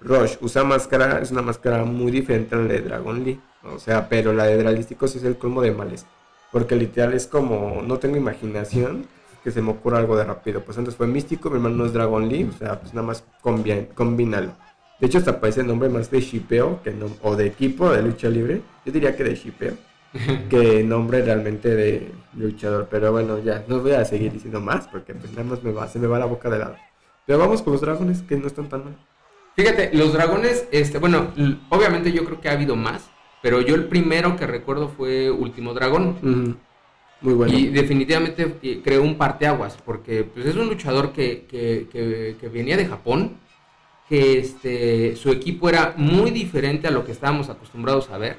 [0.00, 3.40] Roche usa máscara, es una máscara muy diferente a la de Dragon Lee.
[3.64, 6.04] O sea, pero la de Dralístico sí es el colmo de males.
[6.52, 9.06] Porque literal es como, no tengo imaginación,
[9.46, 10.60] que se me ocurra algo de rápido.
[10.64, 13.22] Pues antes fue místico, mi hermano no es Dragon Lee, o sea, pues nada más
[13.40, 14.56] combi- combínalo.
[14.98, 18.28] De hecho, hasta parece nombre más de shipeo, que no, o de equipo de lucha
[18.28, 18.62] libre.
[18.84, 19.74] Yo diría que de shipeo,
[20.50, 22.88] que nombre realmente de luchador.
[22.90, 25.86] Pero bueno, ya, no voy a seguir diciendo más, porque pues nada más me va,
[25.86, 26.74] se me va la boca de lado.
[27.24, 28.96] Pero vamos con los dragones, que no están tan mal.
[29.54, 31.28] Fíjate, los dragones, este, bueno,
[31.70, 33.08] obviamente yo creo que ha habido más,
[33.42, 36.58] pero yo el primero que recuerdo fue Último Dragón.
[37.20, 37.52] Muy bueno.
[37.56, 42.48] Y definitivamente eh, creó un parteaguas, porque pues, es un luchador que, que- que- que
[42.48, 43.36] venía de Japón,
[44.08, 48.36] que este, su equipo era muy diferente a lo que estábamos acostumbrados a ver.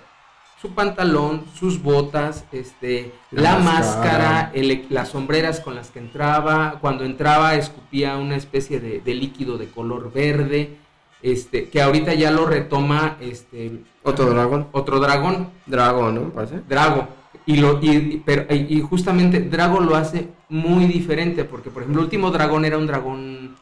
[0.62, 3.80] Su pantalón, sus botas, este, La la, máscara.
[4.18, 6.78] máscara, el- las sombreras con las que entraba.
[6.82, 10.78] Cuando entraba escupía una especie de, de líquido de color verde,
[11.22, 13.72] este, que ahorita ya lo retoma este,
[14.04, 14.68] Otro dragón.
[14.72, 15.50] otro dragón.
[15.66, 16.30] Dragón, ¿no?
[16.30, 16.62] Parece.
[16.68, 17.08] Drago.
[17.48, 22.06] Y, lo, y, pero, y justamente Drago lo hace muy diferente, porque por ejemplo el
[22.06, 23.56] último dragón era un dragón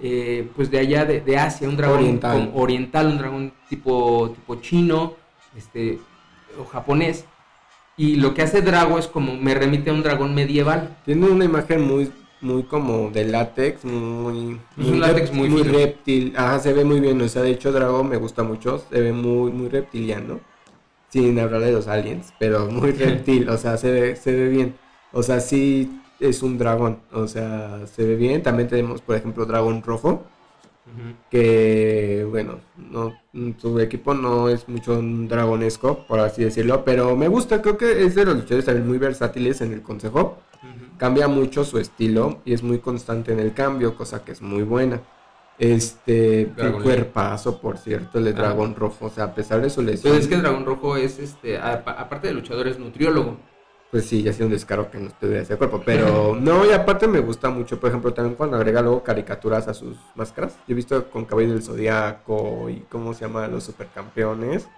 [0.00, 2.50] eh, pues de allá de, de Asia, un dragón Oriental.
[2.54, 5.14] oriental, un dragón tipo, tipo chino,
[5.56, 5.98] este,
[6.60, 7.24] o japonés.
[7.98, 10.96] Y lo que hace Drago es como me remite a un dragón medieval.
[11.06, 12.10] Tiene una imagen muy,
[12.42, 14.58] muy como de látex, muy...
[14.78, 15.64] Es un látex muy fino.
[15.64, 16.34] reptil.
[16.36, 17.20] Ajá, se ve muy bien.
[17.22, 18.84] O sea, de hecho, Drago me gusta mucho.
[18.90, 20.40] Se ve muy, muy reptiliano.
[21.08, 23.48] Sin hablar de los aliens, pero muy reptil.
[23.48, 24.76] O sea, se ve, se ve bien.
[25.12, 27.00] O sea, sí es un dragón.
[27.12, 28.42] O sea, se ve bien.
[28.42, 30.24] También tenemos, por ejemplo, dragón rojo.
[31.30, 33.14] que bueno, no,
[33.58, 38.04] su equipo no es mucho un dragonesco, por así decirlo, pero me gusta, creo que
[38.04, 40.38] es de los luchadores también muy versátiles en el consejo,
[40.96, 44.62] cambia mucho su estilo y es muy constante en el cambio, cosa que es muy
[44.62, 45.02] buena.
[45.58, 48.34] Este, un cuerpazo, por cierto, el de Ah.
[48.34, 51.18] dragón rojo, o sea, a pesar de su lesión, Entonces es que dragón rojo es,
[51.18, 53.36] este, a- aparte de luchador, es nutriólogo.
[53.88, 57.06] pues sí, ya sido un descaro que no estuviera ese cuerpo, pero no, y aparte
[57.06, 60.74] me gusta mucho, por ejemplo, también cuando agrega luego caricaturas a sus máscaras, yo he
[60.74, 64.68] visto con Cabello del Zodíaco y cómo se llama los supercampeones,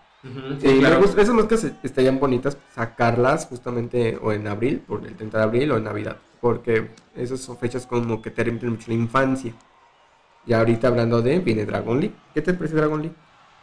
[0.60, 0.96] Sí, claro.
[0.96, 5.44] me gusta- esas máscaras estarían bonitas sacarlas justamente o en abril, por el 30 de
[5.44, 9.52] abril o en Navidad, porque esas son fechas como que te mucho la infancia.
[10.48, 12.12] Y ahorita hablando de, viene Dragon Lee.
[12.34, 13.12] ¿Qué te parece Dragon Lee?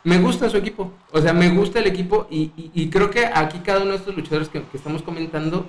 [0.03, 3.25] Me gusta su equipo, o sea, me gusta el equipo y, y- y creo que
[3.25, 5.65] aquí cada uno de estos luchadores que, que estamos comentando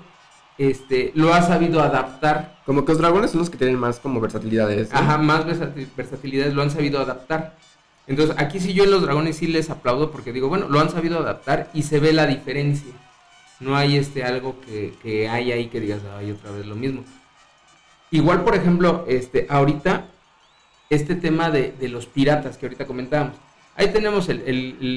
[0.59, 2.59] este, lo ha sabido adaptar.
[2.67, 4.93] Como que los dragones son los que tienen más como versatilidades.
[4.93, 4.99] ¿no?
[4.99, 7.57] Ajá, más versati- versatilidades lo han sabido adaptar.
[8.07, 10.91] Entonces, aquí sí yo en los dragones sí les aplaudo porque digo, bueno, lo han
[10.91, 12.93] sabido adaptar y se ve la diferencia.
[13.59, 17.05] No hay este algo que, que hay ahí que digas, ay, otra vez lo mismo.
[18.11, 20.05] Igual, por ejemplo, este, ahorita,
[20.91, 23.37] este tema de, de los piratas que ahorita comentábamos.
[23.77, 24.43] Ahí tenemos el,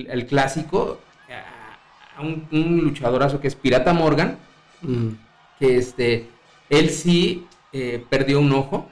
[0.10, 1.00] el- clásico,
[2.18, 4.38] a un, un luchadorazo que es Pirata Morgan,
[4.82, 5.10] Mm.
[5.60, 6.30] que este,
[6.70, 8.88] él sí eh, perdió un ojo.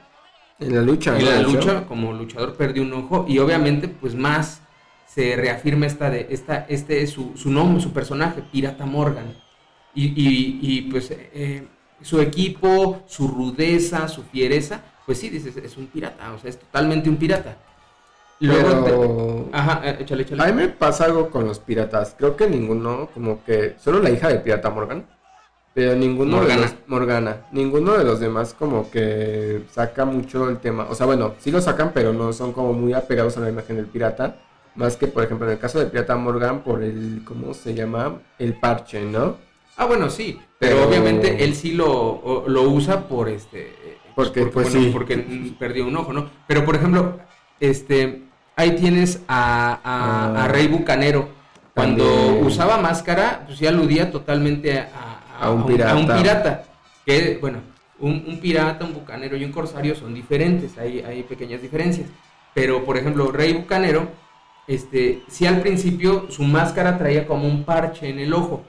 [0.60, 1.16] En la lucha.
[1.18, 4.60] En la lucha, como luchador, perdió un ojo y obviamente, pues más
[5.06, 9.34] se reafirma esta de esta, este es su, su nombre, su personaje, Pirata Morgan.
[9.94, 11.66] Y, y- y, pues eh,
[12.02, 16.58] su equipo, su rudeza, su fiereza, pues sí, dices, es un pirata, o sea, es
[16.58, 17.56] totalmente un pirata.
[18.40, 19.00] Luego, Pero...
[19.50, 20.42] te- ajá, eh, échale, échale.
[20.42, 22.14] A mí me pasa algo con los piratas.
[22.18, 23.74] Creo que ninguno, como que.
[23.82, 25.06] Solo la hija de Pirata Morgan.
[25.72, 26.54] Pero ninguno Morgana.
[26.56, 26.74] de los.
[26.88, 27.36] Morgana.
[27.52, 30.86] Ninguno de los demás, como que saca mucho el tema.
[30.90, 33.76] O sea, bueno, sí lo sacan, pero no son como muy apegados a la imagen
[33.76, 34.36] del pirata.
[34.74, 37.22] Más que, por ejemplo, en el caso de Pirata Morgan, por el.
[37.24, 38.20] ¿Cómo se llama?
[38.38, 39.36] El parche, ¿no?
[39.76, 43.97] Ah, bueno, sí, pero, Pero- obviamente él sí lo, lo usa por este.
[44.18, 44.90] Porque, pues, bueno, sí.
[44.92, 45.16] Porque
[45.60, 46.28] perdió un ojo, ¿no?
[46.48, 47.20] Pero por ejemplo,
[47.60, 48.22] este,
[48.56, 50.44] ahí tienes a, a, Ah.
[50.44, 51.28] a Rey Bucanero.
[51.72, 52.44] Cuando También.
[52.44, 55.94] usaba máscara, pues sí aludía totalmente a, A un pirata.
[55.96, 56.64] un pirata.
[57.06, 57.58] Que, bueno,
[58.00, 62.08] un, un pirata, un bucanero y un corsario son diferentes, hay, hay pequeñas diferencias.
[62.54, 64.08] Pero, por ejemplo, Rey Bucanero
[64.66, 68.64] este, sí al principio su máscara traía como un parche en el ojo,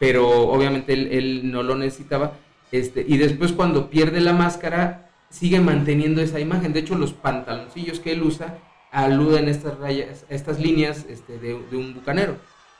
[0.00, 2.32] pero obviamente él, él no lo necesitaba.
[2.72, 6.72] Este, y después cuando pierde la máscara, sigue manteniendo esa imagen.
[6.72, 8.58] De hecho, los pantaloncillos que él usa
[8.92, 12.36] aluden a estas rayas, a estas líneas este, de, de un bucanero.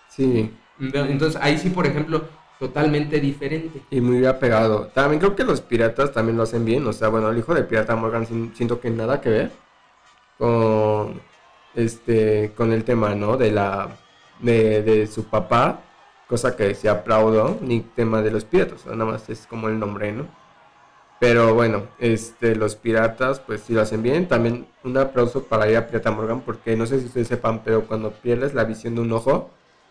[0.08, 0.50] Sí,
[0.80, 2.24] Entonces ahí sí, por ejemplo,
[2.58, 3.80] totalmente diferente.
[3.90, 4.86] y muy apegado.
[4.94, 6.86] También creo que los piratas también lo hacen bien.
[6.86, 9.50] O sea, bueno, el hijo de pirata Morgan sin- siento que nada que ver
[10.38, 11.20] con
[11.74, 13.36] este con el tema, ¿no?
[13.36, 13.88] De la
[14.40, 15.80] de, de su papá,
[16.30, 20.12] cosa que se aplaudo, ni tema de los piratas, nada más es como el nombre,
[20.12, 20.28] ¿no?
[21.18, 24.26] Pero bueno, este, los piratas, pues sí lo hacen bien.
[24.26, 27.82] También un aplauso para ir a Pirata Morgan, porque no sé si ustedes sepan, pero
[27.86, 29.50] cuando pierdes la visión de un ojo,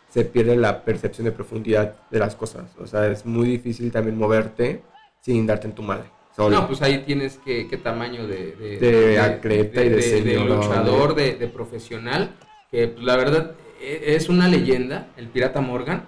[0.09, 2.71] se pierde la percepción de profundidad de las cosas.
[2.79, 4.81] O sea, es muy difícil también moverte
[5.19, 6.05] sin darte en tu madre.
[6.35, 6.61] solo.
[6.61, 11.35] No, pues ahí tienes que, qué tamaño de, De atleta y de señor, luchador, de,
[11.35, 12.31] de profesional,
[12.71, 16.05] que pues, la verdad e- es una leyenda, el pirata Morgan,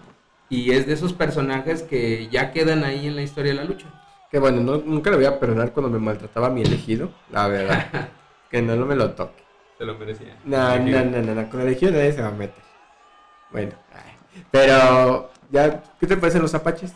[0.52, 3.88] y es de esos personajes que ya quedan ahí en la historia de la lucha.
[4.30, 8.10] Que bueno, no- nunca le voy a perdonar cuando me maltrataba mi elegido, la verdad.
[8.52, 9.42] que no, no me lo toque.
[9.78, 10.38] Se lo merecía.
[10.44, 12.64] No, no, no, no, no, con el elegido nadie se va a meter.
[13.50, 13.72] Bueno,
[14.52, 16.94] pero ya, ¿qué te parecen los apaches?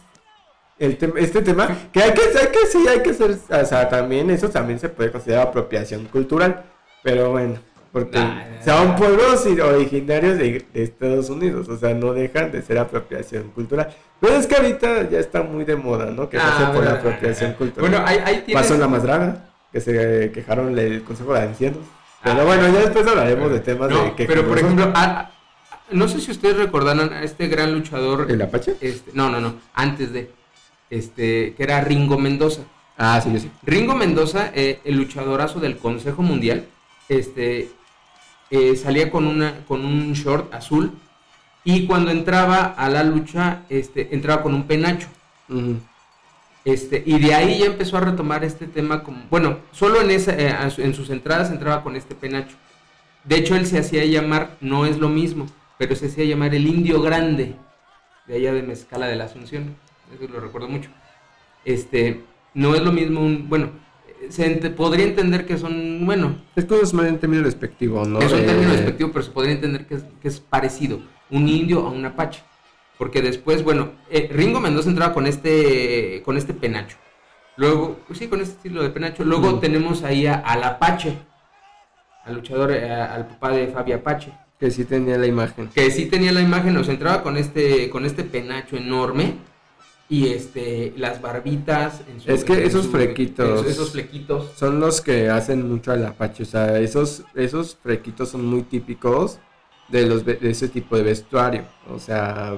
[0.78, 4.30] El este tema, que hay que, hay que sí, hay que ser, o sea, también
[4.30, 6.66] eso también se puede considerar apropiación cultural,
[7.02, 7.60] pero bueno,
[7.96, 12.78] porque Nah, son pueblos originarios de, de Estados Unidos, o sea, no dejan de ser
[12.78, 13.88] apropiación cultural.
[14.20, 16.28] Pero es que ahorita ya está muy de moda, ¿no?
[16.30, 17.90] Que se Ah, por la apropiación cultural.
[17.90, 18.62] Bueno, ahí, ahí tienes...
[18.62, 21.80] Pasó en la más draga, que se quejaron el Consejo de Ancianos.
[22.22, 22.44] Pero Ah.
[22.44, 25.32] bueno, ya después hablaremos de temas No, de que pero por ejemplo, a- a-
[25.92, 28.30] no sé si ustedes recordarán a este gran luchador...
[28.30, 28.76] ¿El Apache?
[28.82, 30.30] Este, no, no, no, antes de...
[30.90, 32.64] Este, que era Ringo Mendoza.
[32.98, 33.50] Ah, sí, sí.
[33.64, 36.66] Ringo Mendoza, eh, el luchadorazo del Consejo Mundial,
[37.08, 37.70] este,
[38.50, 40.94] eh, salía con, una, con un short azul
[41.64, 45.08] y cuando entraba a la lucha, este, entraba con un penacho.
[46.64, 50.34] Este, y de ahí ya empezó a retomar este tema como, bueno, solo en, esa,
[50.34, 52.56] eh, en sus entradas entraba con este penacho.
[53.24, 56.68] De hecho, él se hacía llamar, no es lo mismo, pero se hacía llamar el
[56.68, 57.56] indio grande,
[58.28, 59.76] de allá de Mezcala de la Asunción,
[60.14, 60.90] eso lo recuerdo mucho.
[61.64, 63.70] Este, no es lo mismo un, bueno,
[64.30, 68.20] se ente- podría entender que son, bueno, Es como es en término despectivo, ¿no?
[68.20, 71.00] es un término despectivo, pero se podría entender que es, que es parecido,
[71.30, 72.42] un indio a un apache.
[72.98, 76.96] Porque después, bueno, eh, Ringo Mendoza entraba con este, con este penacho.
[77.58, 79.24] Luego, pues sí, con este estilo de penacho.
[79.26, 79.60] Luego Mm.
[79.60, 81.18] tenemos ahí a- al apache,
[82.24, 85.68] al luchador, eh, al papá de Fabi Apache, Que sí tenía la imagen.
[85.76, 89.36] que sí tenía la imagen, o sea, entraba con este, con este penacho enorme
[90.10, 92.02] y este, las barbitas.
[92.10, 93.62] en su- Es que en esos su- flequitos.
[93.62, 94.52] Esos, esos flequitos.
[94.56, 96.44] Son los que hacen mucho al Apache.
[96.44, 99.40] O sea, esos, esos frequitos son muy típicos
[99.90, 101.64] de, los, de ese tipo de vestuario.
[101.92, 102.56] O sea,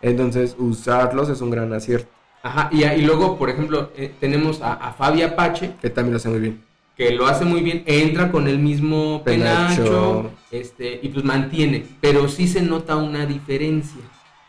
[0.00, 2.08] entonces usarlos es un gran acierto.
[2.42, 6.16] Ajá, y, y luego, por ejemplo, eh, tenemos a, a Fabi Apache, Que también lo
[6.16, 6.62] hace muy bien.
[6.96, 10.30] que lo hace muy bien, entra con el mismo penacho, Penacho.
[10.50, 14.00] este, y pues mantiene, pero sí se nota una diferencia.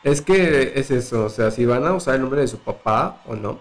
[0.03, 3.21] Es que es eso, o sea, si van a usar el nombre de su papá
[3.27, 3.59] o no,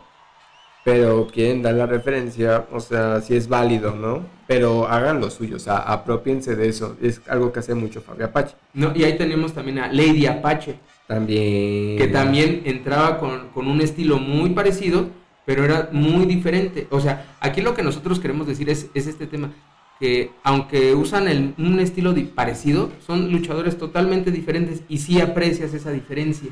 [0.85, 4.24] pero quieren dar la referencia, o sea, si es válido, ¿no?
[4.46, 6.96] Pero hagan lo suyo, o sea, apropiense de eso.
[7.03, 8.55] Es algo que hace mucho Fabio Apache.
[8.72, 10.76] No, y ahí tenemos también a Lady Apache,
[11.07, 11.98] También.
[11.98, 15.11] que también entraba con, con un estilo muy parecido,
[15.44, 16.87] pero era muy diferente.
[16.90, 19.53] O sea, aquí lo que nosotros queremos decir es, es este tema,
[20.00, 25.90] que aunque usan el- un estilo parecido, son luchadores totalmente diferentes y sí aprecias esa
[25.90, 26.50] diferencia.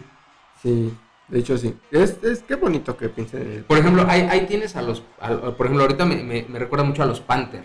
[0.63, 0.93] Sí,
[1.29, 1.75] de hecho sí.
[1.91, 3.65] Es, es qué bonito que piensen en el...
[3.65, 6.85] Por ejemplo, ahí, ahí tienes a los, a- por ejemplo, ahorita me, me- me recuerda
[6.85, 7.65] mucho a los Panther.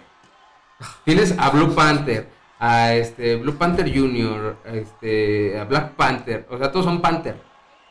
[1.06, 2.28] Tienes a Blue Panther,
[2.60, 7.36] a este Blue Panther Jr., a este, a Black Panther, o sea, todos son Panther.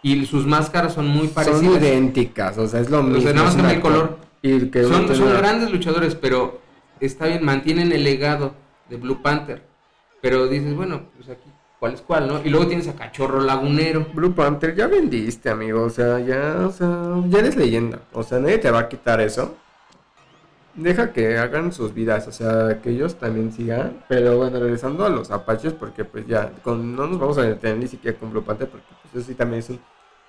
[0.03, 1.77] Y sus máscaras son muy Son parecidas.
[1.83, 3.31] idénticas, o sea, es lo mismo.
[3.31, 4.19] nada más es cambia una el color.
[4.43, 6.62] Y que son, son grandes luchadores, pero
[7.07, 8.55] está bien, mantienen el legado
[8.89, 9.63] de Blue Panther.
[10.21, 12.41] Pero dices, bueno, pues aquí, ¿cuál es cuál, no?
[12.45, 14.07] Y luego tienes a Cachorro Lagunero.
[14.15, 15.83] Blue Panther, ya vendiste, amigo.
[15.83, 18.03] O sea, ya, o sea, ya eres leyenda.
[18.13, 19.57] O sea, nadie te va a quitar eso.
[20.75, 24.05] Deja que hagan sus vidas, o sea, que ellos también sigan.
[24.09, 27.79] Pero bueno, regresando a los apaches, porque pues ya, con, no nos vamos a detener
[27.79, 29.81] ni siquiera con Blue Panther, porque pues eso sí también es un.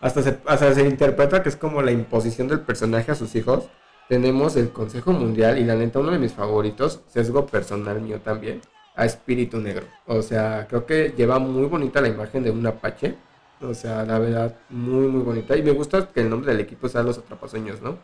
[0.01, 3.69] Hasta se, hasta se interpreta que es como la imposición del personaje a sus hijos.
[4.10, 8.62] Tenemos el Consejo Mundial y la neta, uno de mis favoritos, sesgo personal mío también,
[8.96, 9.86] a Espíritu Negro.
[10.06, 13.16] O sea, creo que lleva muy bonita la imagen de un apache.
[13.62, 15.56] O sea, la verdad, muy, muy bonita.
[15.56, 17.98] Y me gusta que el nombre del equipo sea Los Atrapasueños, ¿no?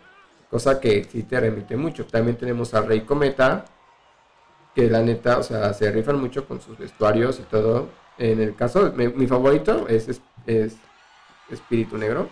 [0.50, 2.06] Cosa que sí te remite mucho.
[2.06, 3.66] También tenemos al Rey Cometa,
[4.74, 7.90] que la neta, o sea, se rifan mucho con sus vestuarios y todo.
[8.18, 10.76] En el caso, mi, favorito es, es
[11.52, 12.30] Espíritu Negro.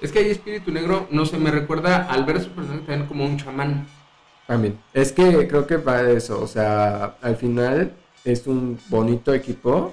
[0.00, 3.06] Es que hay espíritu negro, no sé, me recuerda al ver a su personaje también
[3.08, 3.86] como un chamán.
[4.46, 4.78] También.
[4.92, 6.40] Es que creo que va de eso.
[6.40, 7.92] O sea, al final
[8.24, 9.92] es un bonito equipo.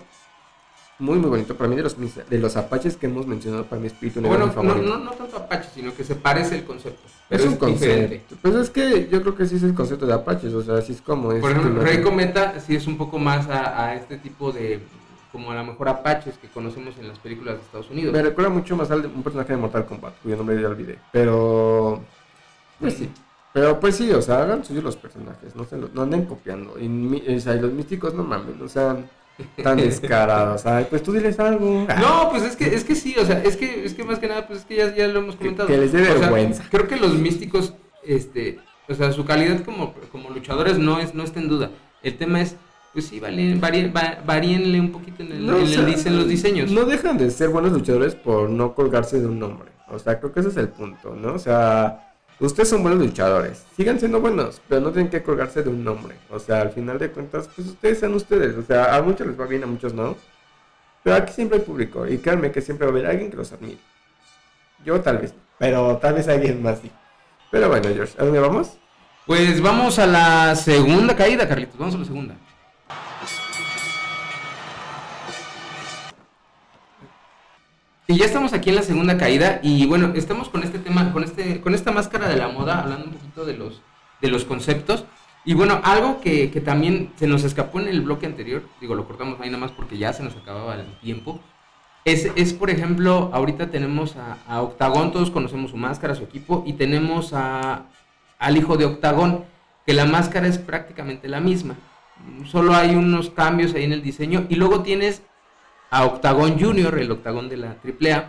[1.00, 1.56] Muy, muy bonito.
[1.56, 1.96] Para mí, de los,
[2.30, 4.98] de los apaches que hemos mencionado, para mí Espíritu Negro Bueno, es mi no, favorito.
[4.98, 7.02] no, no tanto Apache, sino que se parece el concepto.
[7.30, 7.86] Pero es es, un concepto.
[7.96, 8.36] diferente.
[8.42, 10.54] Pues es que yo creo que sí es el concepto de apaches.
[10.54, 11.42] O sea, así es como es.
[11.42, 14.82] Por ejemplo, Rey Cometa sí es un poco más a, a este tipo de,
[15.34, 18.14] como a lo mejor Apaches que conocemos en las películas de Estados Unidos.
[18.14, 20.98] Me recuerda mucho más a un personaje de Mortal Kombat, cuyo nombre ya olvidé.
[21.12, 22.00] Pero.
[22.80, 23.10] Pues sí.
[23.52, 26.76] Pero pues sí, o sea, hagan suyos los personajes, no, se lo- no anden copiando.
[26.80, 29.08] Y, o sea, y los místicos no mames, no sean
[29.62, 30.66] tan descarados.
[30.66, 31.86] Ay, pues tú diles algo.
[32.00, 34.28] No, pues es que, es que sí, o sea, es que, es que más que
[34.28, 35.68] nada, pues es que ya, ya lo hemos comentado.
[35.68, 36.64] que les dé O sea, vergüenza.
[36.72, 41.24] creo que los místicos, este, o sea, su calidad como, como luchadores no es, no
[41.24, 41.70] está en duda.
[42.02, 42.56] El tema es,
[42.94, 45.86] pues sí, varíen- varíen- va- varíenle un poquito en, el, No, en o el sea,
[45.86, 46.72] dise- en los diseños.
[46.72, 49.72] No dejan de ser buenos luchadores por no colgarse de un nombre.
[49.90, 51.34] O sea, creo que ese es el punto, ¿no?
[51.34, 53.64] O sea, ustedes son buenos luchadores.
[53.76, 56.16] Sigan siendo buenos, pero no tienen que colgarse de un nombre.
[56.30, 58.56] O sea, al final de cuentas, pues ustedes sean ustedes.
[58.58, 60.16] O sea, a muchos les va bien, a muchos no.
[61.04, 62.08] Pero aquí siempre hay público.
[62.08, 63.78] Y créanme que siempre va a haber alguien que los admire.
[64.86, 66.92] Yo tal vez, pero tal vez alguien más sí.
[67.52, 68.78] Pero bueno, George, ¿a dónde vamos?
[69.26, 72.36] Pues vamos a la segunda caída, Carlitos, vamos a la segunda.
[78.14, 81.24] Y ya estamos aquí en la segunda caída y bueno, estamos con este tema, con
[81.24, 83.82] este, con esta máscara de la moda, hablando un poquito de los,
[84.22, 85.06] de los conceptos.
[85.46, 89.08] Y bueno, algo que, que también se nos escapó en el bloque anterior, digo, lo
[89.08, 91.40] cortamos ahí nada más porque ya se nos acababa el tiempo,
[92.06, 96.64] es, es por ejemplo, ahorita tenemos a, a Octagón, todos conocemos su máscara, su equipo,
[96.68, 97.88] y tenemos a,
[98.38, 99.44] al hijo de Octagón,
[99.88, 101.78] que la máscara es prácticamente la misma.
[102.46, 104.46] Solo hay unos cambios ahí en el diseño.
[104.50, 105.24] Y luego tienes
[105.94, 108.26] a Octagón Junior, el Octagón de la AAA,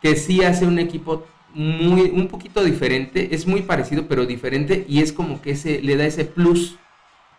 [0.00, 3.34] que sí hace un equipo muy, un poquito diferente.
[3.34, 4.86] Es muy parecido, pero diferente.
[4.88, 6.78] Y es como que ese, le da ese plus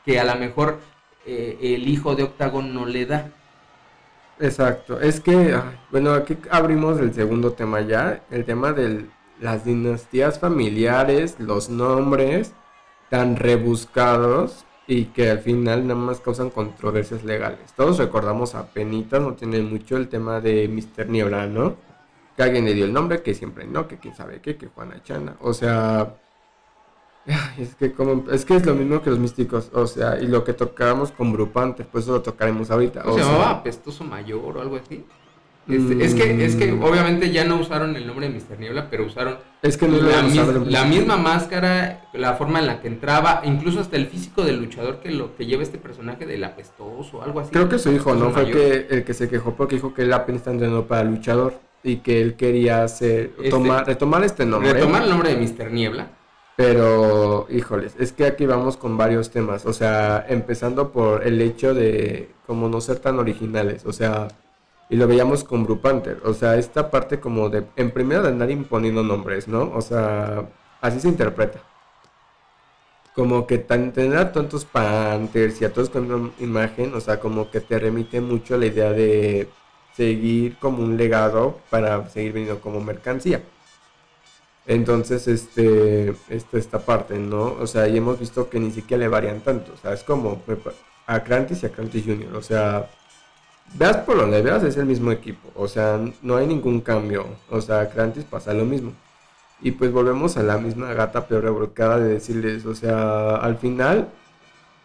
[0.06, 0.80] que a lo mejor
[1.26, 3.32] eh, el hijo de Octagón no le da.
[4.40, 9.06] Exacto, es que, ay, bueno, aquí abrimos el segundo tema ya, el tema de
[9.40, 12.54] las dinastías familiares, los nombres
[13.10, 17.74] tan rebuscados y que al final nada más causan controversias legales.
[17.76, 21.10] Todos recordamos a Penitas, no tiene mucho el tema de Mr.
[21.10, 21.76] Niebla, ¿no?
[22.38, 25.02] Que alguien le dio el nombre, que siempre no, que quién sabe qué, que Juana
[25.04, 26.16] Chana, o sea...
[27.58, 30.44] Es que, como, es que es lo mismo que los místicos, o sea, y lo
[30.44, 33.02] que tocábamos con Grupante, pues eso lo tocaremos ahorita.
[33.02, 33.52] ¿Cómo o se sea, llamaba?
[33.52, 35.04] ¿Apestoso Mayor o algo así?
[35.68, 36.84] Este, es, que, es que Mm.
[36.84, 38.60] obviamente ya no usaron el nombre de Mr.
[38.60, 42.88] Niebla, pero usaron Es que no la, mis- misma máscara, la forma en la que
[42.88, 47.18] entraba, incluso hasta el físico del luchador que lo que lleva este personaje del apestoso
[47.18, 47.50] o algo así.
[47.52, 48.30] Creo que su hijo, ¿no?
[48.30, 51.60] Fue que, el que se quejó porque dijo que él apenas está entrenando para luchador
[51.84, 54.72] y que él quería hacer, Este- tomar, retomar este nombre.
[54.74, 55.72] Retomar el nombre de Mr.
[55.72, 56.10] Niebla.
[56.58, 59.66] Pero, híjoles, es que aquí vamos con varios temas.
[59.66, 63.86] O sea, empezando por el hecho de como no ser tan originales.
[63.86, 64.30] O sea,
[64.90, 66.22] y lo veíamos con Blue Panther.
[66.26, 69.72] O sea, esta parte como de, en primera de andar imponiendo nombres, ¿no?
[69.74, 70.48] O sea,
[70.82, 71.60] así se interpreta.
[73.16, 77.20] Como que tan, tener a tantos Panthers y a todos con una imagen, o sea,
[77.20, 79.50] como que te remite mucho a la idea de
[79.96, 83.42] seguir como un legado para seguir viniendo como mercancía.
[84.68, 87.54] Entonces, este, esta, esta parte, ¿no?
[87.60, 89.74] O sea, y hemos visto que ni siquiera le varían tanto.
[89.74, 90.42] O sea, es como
[91.08, 92.36] a Crantis y a Crantis Junior.
[92.36, 92.90] O sea,
[93.74, 95.52] veas por donde veas, es el mismo equipo.
[95.56, 97.26] O sea, no hay ningún cambio.
[97.50, 98.94] O sea, Crantis pasa lo mismo.
[99.62, 104.10] Y pues volvemos a la misma gata peor revolcada de decirles, o sea, al final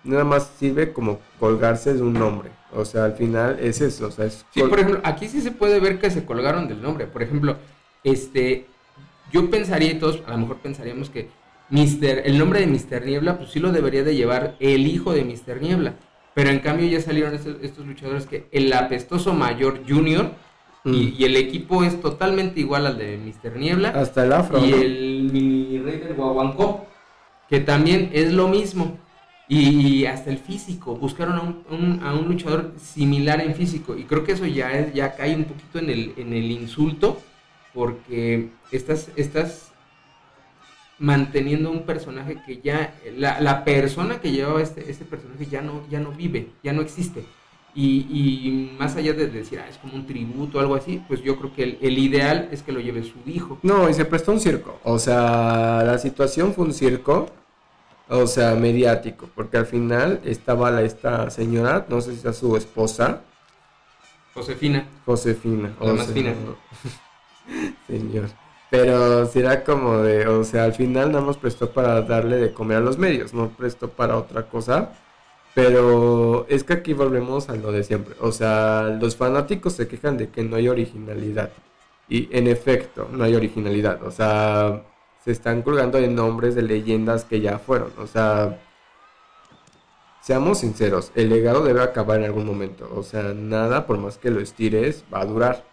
[0.04, 2.50] nada más sirve como colgarse de un nombre.
[2.72, 4.06] O sea, al final es eso.
[4.06, 6.80] O sea, es Sí, por ejemplo, aquí sí se puede ver que se colgaron del
[6.80, 7.06] nombre.
[7.06, 7.56] Por ejemplo,
[8.04, 8.66] este,
[9.32, 11.28] yo pensaría y todos a lo mejor pensaríamos que
[11.68, 13.06] Mister, el nombre de Mr.
[13.06, 15.60] Niebla, pues sí lo debería de llevar el hijo de Mr.
[15.60, 15.94] Niebla.
[16.34, 20.32] Pero en cambio ya salieron estos, estos luchadores que el apestoso mayor Junior
[20.84, 21.14] y, Mm.
[21.18, 23.56] y el equipo es totalmente igual al de Mr.
[23.56, 23.90] Niebla.
[23.90, 24.64] hasta el afro.
[24.64, 24.76] y ¿no?
[24.78, 26.86] el mini rey del Guaguancó,
[27.50, 28.96] que también es lo mismo.
[29.48, 33.96] Y hasta el físico, buscaron a un, un- a un luchador similar en físico.
[33.96, 37.20] Y creo que eso ya, es, ya cae un poquito en el, en el insulto,
[37.74, 39.69] porque estás, estás
[41.00, 45.82] manteniendo un personaje que ya, la, la persona que llevaba este, este personaje ya no,
[45.90, 47.24] ya no vive, ya no existe.
[47.74, 51.22] Y, y más allá de decir, ah, es como un tributo o algo así, pues
[51.22, 53.58] yo creo que el, el ideal es que lo lleve su hijo.
[53.62, 54.78] No, y se prestó un circo.
[54.84, 57.26] O sea, la situación fue un circo.
[58.08, 62.56] o sea, mediático, porque al final estaba la, esta señora, no sé si es su
[62.56, 63.22] esposa.
[64.34, 64.86] Josefina.
[65.06, 65.72] Josefina.
[65.80, 66.34] La más fina.
[67.86, 68.28] Señor.
[68.70, 72.78] Pero será como de, o sea, al final nada más prestó para darle de comer
[72.78, 74.92] a los medios, no prestó para otra cosa.
[75.54, 78.14] Pero es que aquí volvemos a lo de siempre.
[78.20, 81.50] O sea, los fanáticos se quejan de que no hay originalidad.
[82.08, 84.02] Y en efecto, no hay originalidad.
[84.04, 84.82] O sea,
[85.24, 87.92] se están colgando de nombres de leyendas que ya fueron.
[87.98, 88.60] O sea,
[90.20, 92.88] seamos sinceros, el legado debe acabar en algún momento.
[92.94, 95.69] O sea, nada, por más que lo estires, va a durar.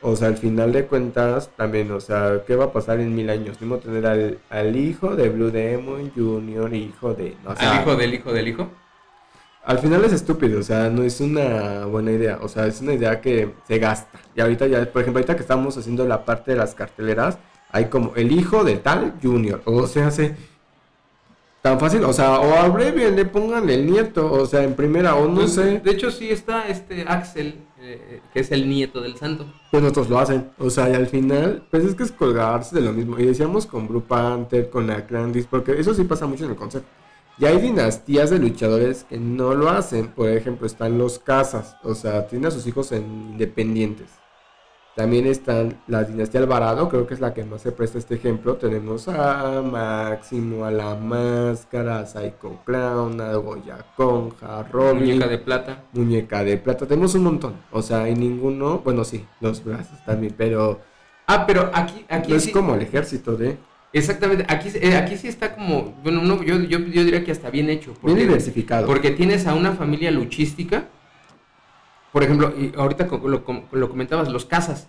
[0.00, 3.28] O sea, al final de cuentas, también, o sea, ¿qué va a pasar en mil
[3.30, 3.60] años?
[3.60, 7.36] Mismo tener al, al hijo de Blue Demon Jr., hijo de...
[7.44, 8.68] O ¿Al hijo del hijo del hijo?
[9.64, 12.38] Al final es estúpido, o sea, no es una buena idea.
[12.40, 14.18] O sea, es una idea que se gasta.
[14.34, 17.38] Y ahorita ya, por ejemplo, ahorita que estamos haciendo la parte de las carteleras,
[17.70, 19.60] hay como el hijo de tal junior.
[19.66, 20.36] O sea, hace
[21.62, 22.04] tan fácil.
[22.04, 24.30] O sea, o abrevien, le pongan el nieto.
[24.32, 25.80] O sea, en primera, o no pues, sé.
[25.80, 29.46] De hecho, sí está este Axel, eh, que es el nieto del santo.
[29.70, 30.50] Pues nosotros lo hacen.
[30.58, 33.18] O sea, y al final, pues es que es colgarse de lo mismo.
[33.18, 36.56] Y decíamos con Blue Panther, con la Clandis, porque eso sí pasa mucho en el
[36.56, 36.88] concepto.
[37.40, 40.08] Y hay dinastías de luchadores que no lo hacen.
[40.08, 41.76] Por ejemplo, están los Casas.
[41.84, 44.08] O sea, tienen a sus hijos en independientes.
[44.98, 48.56] También están la dinastía Alvarado, creo que es la que más se presta este ejemplo.
[48.56, 55.04] Tenemos a Máximo, a La Máscara, a Psycho Clown, a Goya Conja, a Robin.
[55.04, 55.84] Muñeca de plata.
[55.92, 56.84] Muñeca de plata.
[56.88, 57.54] Tenemos un montón.
[57.70, 58.80] O sea, hay ninguno.
[58.80, 60.80] Bueno, sí, los brazos también, pero.
[61.28, 62.04] Ah, pero aquí.
[62.08, 63.56] aquí no es como el ejército de.
[63.92, 67.50] Exactamente, aquí, eh, aquí sí está como, bueno, no, yo, yo, yo diría que hasta
[67.50, 67.94] bien hecho.
[68.02, 68.88] bien diversificado.
[68.88, 70.88] Porque tienes a una familia luchística
[72.12, 74.88] por ejemplo, y ahorita lo, lo, comentabas, los Casas.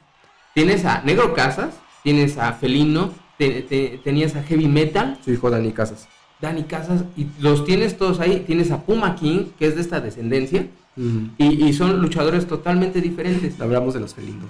[0.53, 5.19] Tienes a Negro Casas, tienes a Felino, tenías a Heavy Metal.
[5.23, 6.07] Su hijo Dani Casas.
[6.41, 8.43] Dani Casas, y los tienes todos ahí.
[8.47, 10.67] Tienes a Puma King, que es de esta descendencia,
[11.37, 13.59] y, son luchadores totalmente diferentes.
[13.59, 14.49] Hablamos de los felinos.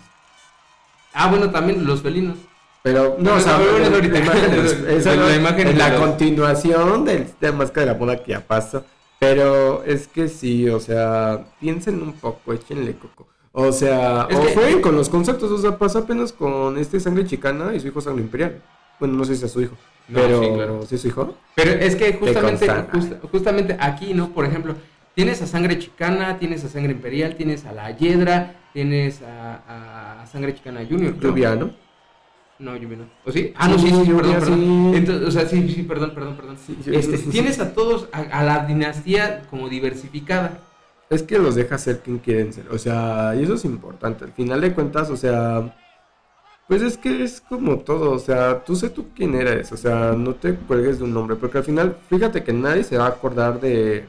[1.13, 2.37] Ah, bueno, también los felinos.
[2.81, 8.17] Pero, no, o sea, la imagen, en la continuación del de Máscara de la Puna
[8.17, 8.85] que ya pasó.
[9.19, 13.27] Pero es que sí, o sea, piensen un poco, échenle coco.
[13.51, 17.73] O sea, o jueguen con los conceptos, o sea, pasó apenas con este sangre chicana
[17.75, 18.61] y su hijo sangre imperial.
[18.99, 19.75] Bueno, no sé si es su hijo,
[20.13, 21.35] pero sí, es su hijo.
[21.55, 22.67] Pero es que justamente,
[23.31, 24.29] justamente aquí, ¿no?
[24.29, 24.75] Por ejemplo,
[25.15, 30.27] tienes a sangre chicana, tienes a sangre imperial, tienes a la hiedra, tienes a, a
[30.27, 31.19] sangre chicana junior.
[31.19, 31.71] Lluvia, ¿no?
[32.59, 33.05] No, yo no.
[33.25, 33.53] ¿O sí?
[33.55, 34.93] Ah, no, sí, sí, perdón, perdón.
[34.93, 36.57] Entonces, o sea, sí, sí, perdón, perdón, perdón.
[36.93, 40.59] este, tienes a todos, a, la dinastía como diversificada.
[41.09, 42.67] Es que los deja ser quien quieren ser.
[42.69, 44.25] O sea, y eso es importante.
[44.25, 45.73] Al final de cuentas, o sea,
[46.67, 48.11] pues es que es como todo.
[48.11, 49.71] O sea, tú sé tú quién eres.
[49.71, 51.37] O sea, no te cuelgues de un nombre.
[51.37, 54.05] Porque al final, fíjate que nadie se va a acordar de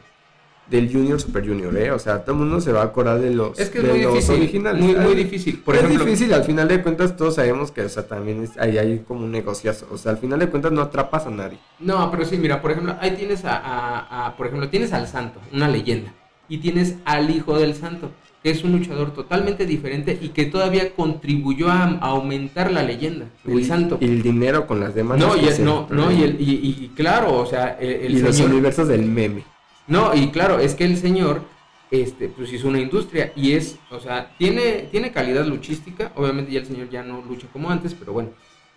[0.71, 1.91] del Junior Super Junior, ¿eh?
[1.91, 3.99] O sea, todo el mundo se va a acordar de los, es que es muy
[3.99, 4.83] difícil, originales.
[4.83, 5.59] Muy, muy difícil.
[5.59, 8.79] Por es difícil, al final de cuentas todos sabemos que, o sea, también es, ahí
[8.79, 9.89] hay como un negociazo.
[9.91, 11.59] O sea, al final de cuentas no atrapas a nadie.
[11.81, 15.68] No, pero sí, mira, por ejemplo, ahí tienes a, por ejemplo, tienes al santo, una
[15.68, 16.14] leyenda.
[16.49, 18.11] Y tienes al hijo del santo,
[18.43, 23.64] que es un luchador totalmente diferente y que todavía contribuyó a, aumentar la leyenda, el
[23.64, 23.99] santo.
[24.01, 25.29] Y el dinero con las demandas.
[25.29, 29.03] No, y, no, no y, el, y, claro, o sea, el, y los universos del
[29.03, 29.43] meme.
[29.91, 31.43] No, y claro, es que el señor
[31.91, 36.61] este, pues hizo una industria y es, o sea, tiene, tiene calidad luchística, obviamente ya
[36.61, 38.30] el señor ya no lucha como antes, pero bueno,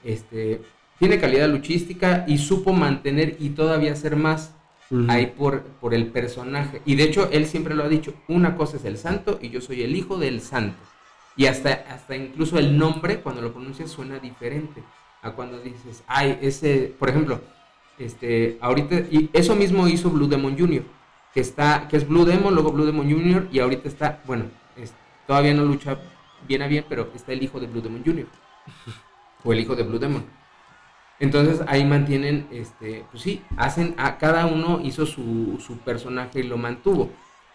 [0.04, 0.62] este,
[0.98, 4.56] tiene calidad luchística y supo mantener y todavía hacer más
[5.08, 6.82] ahí por, por el personaje.
[6.84, 9.62] Y de hecho, él siempre lo ha dicho, una cosa es el santo y yo
[9.62, 10.80] soy el hijo del santo.
[11.36, 14.82] Y hasta, hasta incluso el nombre, cuando lo pronuncias, suena diferente
[15.22, 17.40] a cuando dices, ay, ese, por ejemplo,
[18.00, 20.84] este, ahorita, y eso mismo hizo Blue Demon Jr.,
[21.34, 23.48] que está, que es Blue Demon, luego Blue Demon Jr.
[23.52, 24.46] y ahorita está, bueno,
[25.26, 25.98] todavía no lucha
[26.48, 28.28] bien a bien, pero está el hijo de Blue Demon Jr.
[29.44, 30.26] o el hijo de Blue Demon.
[31.20, 36.44] Entonces ahí mantienen, este, pues sí, hacen, a cada uno hizo su, su personaje y
[36.44, 37.10] lo mantuvo.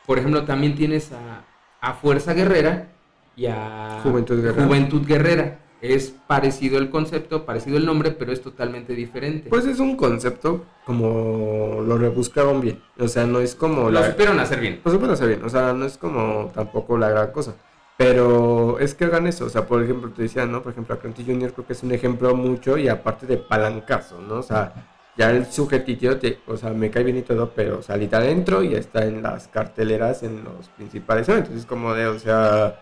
[0.06, 1.44] Por ejemplo, también tienes a,
[1.80, 2.88] a Fuerza Guerrera
[3.36, 4.64] y a Juventud Guerrera.
[4.64, 9.48] Juventud Guerrera es parecido el concepto, parecido el nombre, pero es totalmente diferente.
[9.48, 12.82] Pues es un concepto como lo rebuscaron bien.
[12.98, 13.90] O sea, no es como...
[13.90, 14.80] Lo supieron hacer bien.
[14.84, 15.44] Lo supieron hacer bien.
[15.44, 17.54] O sea, no es como tampoco la gran cosa.
[17.96, 19.44] Pero es que hagan eso.
[19.44, 20.62] O sea, por ejemplo, te decía, ¿no?
[20.62, 24.20] Por ejemplo, a Cranty Junior creo que es un ejemplo mucho y aparte de palancazo,
[24.20, 24.36] ¿no?
[24.36, 24.72] O sea,
[25.16, 28.74] ya el sujetito, te, o sea, me cae bien y todo, pero salita adentro y
[28.74, 31.54] está en las carteleras, en los principales eventos.
[31.54, 32.80] Es como de, o sea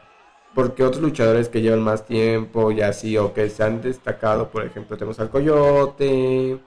[0.56, 4.64] porque otros luchadores que llevan más tiempo y así, o que se han destacado, por
[4.64, 6.58] ejemplo, tenemos al Coyote,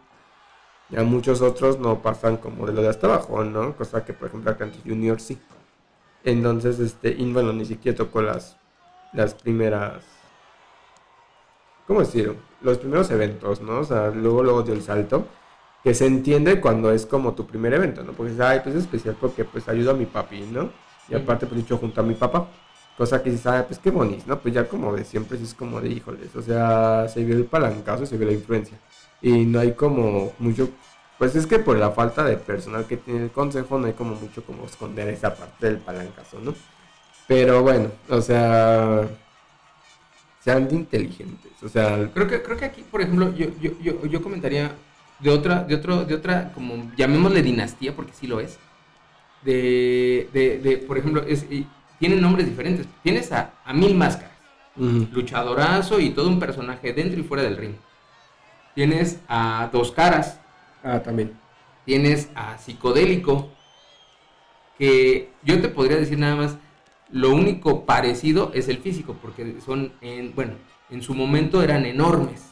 [0.89, 3.75] Ya muchos otros no pasan como de lo de hasta abajo, ¿no?
[3.75, 5.39] Cosa que, por ejemplo, Atlantis Junior sí.
[6.23, 8.57] Entonces, este, y bueno, ni siquiera tocó las,
[9.13, 10.03] las primeras,
[11.87, 12.35] ¿cómo decirlo?
[12.61, 13.79] Los primeros eventos, ¿no?
[13.79, 15.25] O sea, luego, luego dio el salto,
[15.83, 18.13] que se entiende cuando es como tu primer evento, ¿no?
[18.13, 20.69] Porque dices, ay, pues es especial porque pues ayuda a mi papi, ¿no?
[21.09, 22.47] Y aparte, pues dicho junto a mi papá.
[22.99, 24.37] Cosa que dices, ay, pues qué bonito, ¿no?
[24.39, 27.45] Pues ya como de siempre, sí es como de híjoles, o sea, se vio el
[27.45, 28.77] palancazo, se vio la influencia.
[29.21, 30.69] Y no hay como mucho
[31.19, 34.15] pues es que por la falta de personal que tiene el consejo no hay como
[34.15, 36.55] mucho como esconder esa parte del palancazo, ¿no?
[37.27, 39.07] Pero bueno, o sea,
[40.39, 44.23] sean inteligentes, o sea, creo que creo que aquí, por ejemplo, yo yo, yo, yo
[44.23, 44.71] comentaría
[45.19, 48.57] de otra de otro de otra como llamémosle dinastía porque sí lo es.
[49.43, 51.45] De, de, de por ejemplo, es,
[51.99, 52.87] tienen nombres diferentes.
[53.03, 54.31] Tienes a, a Mil Máscaras,
[54.75, 57.75] luchadorazo y todo un personaje dentro y fuera del ring.
[58.73, 60.39] Tienes a Dos Caras,
[60.83, 61.33] Ah, también.
[61.85, 63.49] Tienes a Psicodélico,
[64.77, 66.57] que yo te podría decir nada más,
[67.11, 70.53] lo único parecido es el físico, porque son, en, bueno,
[70.89, 72.45] en su momento eran enormes.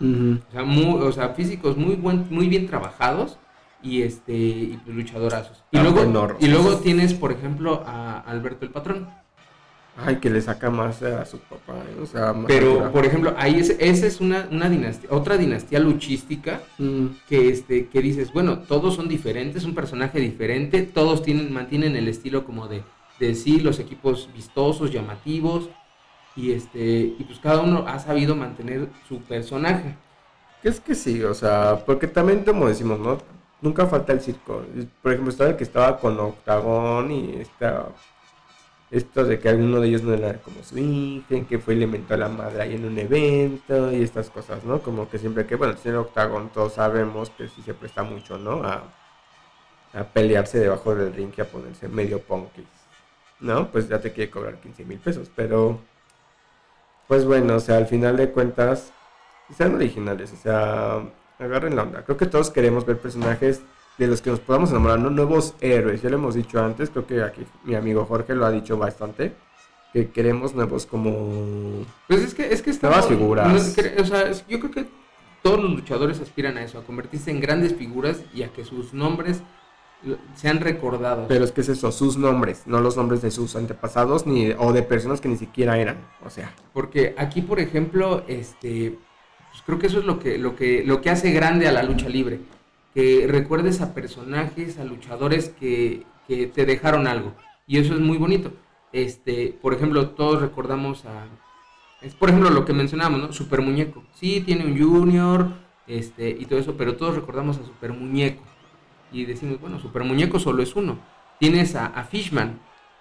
[0.00, 3.38] o, sea, muy, o, sea, físicos muy, buen, muy bien trabajados
[3.82, 5.62] y, este, y pues luchadorazos.
[5.70, 9.08] Y, ah, luego, y luego tienes, por ejemplo, a Alberto el Patrón
[9.96, 12.00] Ay, que le saca más a su papá, ¿eh?
[12.00, 16.62] o sea, Pero, por ejemplo, ahí es, esa es una, una dinastía, otra dinastía luchística
[16.78, 17.06] mm.
[17.28, 22.08] que, este, que dices, bueno, todos son diferentes, un personaje diferente, todos tienen, mantienen el
[22.08, 22.82] estilo como de,
[23.20, 25.68] de sí, los equipos vistosos, llamativos,
[26.34, 29.94] y este, y pues cada uno ha sabido mantener su personaje.
[30.62, 33.18] Es que sí, o sea, porque también como decimos, ¿no?
[33.62, 34.62] Nunca falta el circo.
[35.00, 37.86] Por ejemplo, estaba el que estaba con Octagón y está
[38.90, 42.16] esto de que alguno de ellos no era como su hija, que fue y a
[42.18, 44.80] la madre ahí en un evento y estas cosas, ¿no?
[44.82, 48.36] Como que siempre que, bueno, el señor Octagon todos sabemos que sí se presta mucho,
[48.36, 48.62] ¿no?
[48.64, 48.82] A,
[49.94, 52.66] a pelearse debajo del ring y a ponerse medio punky,
[53.40, 53.70] ¿no?
[53.70, 55.80] Pues ya te quiere cobrar 15 mil pesos, pero
[57.08, 58.92] pues bueno, o sea, al final de cuentas,
[59.56, 61.02] sean originales, o sea,
[61.42, 62.04] agarren la onda.
[62.04, 63.62] Creo que todos queremos ver personajes
[63.98, 65.10] de los que nos podamos enamorar, ¿no?
[65.10, 66.02] nuevos héroes.
[66.02, 69.34] Ya lo hemos dicho antes, creo que aquí mi amigo Jorge lo ha dicho bastante,
[69.92, 71.84] que queremos nuevos como...
[72.08, 73.76] Pues es que, es que nuevas figuras.
[73.98, 74.86] o sea, yo creo que
[75.42, 78.94] todos los luchadores aspiran a eso, a convertirse en grandes figuras y a que sus
[78.94, 79.42] nombres
[80.34, 81.26] sean recordados.
[81.28, 84.72] Pero es que es eso, sus nombres, no los nombres de sus antepasados ni o
[84.72, 86.54] de personas que ni siquiera eran, o sea.
[86.72, 88.98] Porque aquí, por ejemplo, este,
[89.52, 91.84] pues creo que eso es lo que, lo que, lo que hace grande a la
[91.84, 92.40] lucha libre
[92.94, 97.34] que recuerdes a personajes, a luchadores que, te dejaron algo.
[97.66, 98.52] Y eso es muy bonito.
[98.90, 101.26] Este, por ejemplo, todos recordamos a.
[102.00, 103.32] Es por ejemplo lo que mencionábamos, ¿no?
[103.34, 104.02] Super Muñeco.
[104.14, 105.48] Sí, tiene un Junior,
[105.86, 108.42] este, y todo eso, pero todos recordamos a Super Muñeco.
[109.12, 110.98] Y decimos, bueno, Super Muñeco solo es uno.
[111.38, 112.58] Tienes a, Fishman,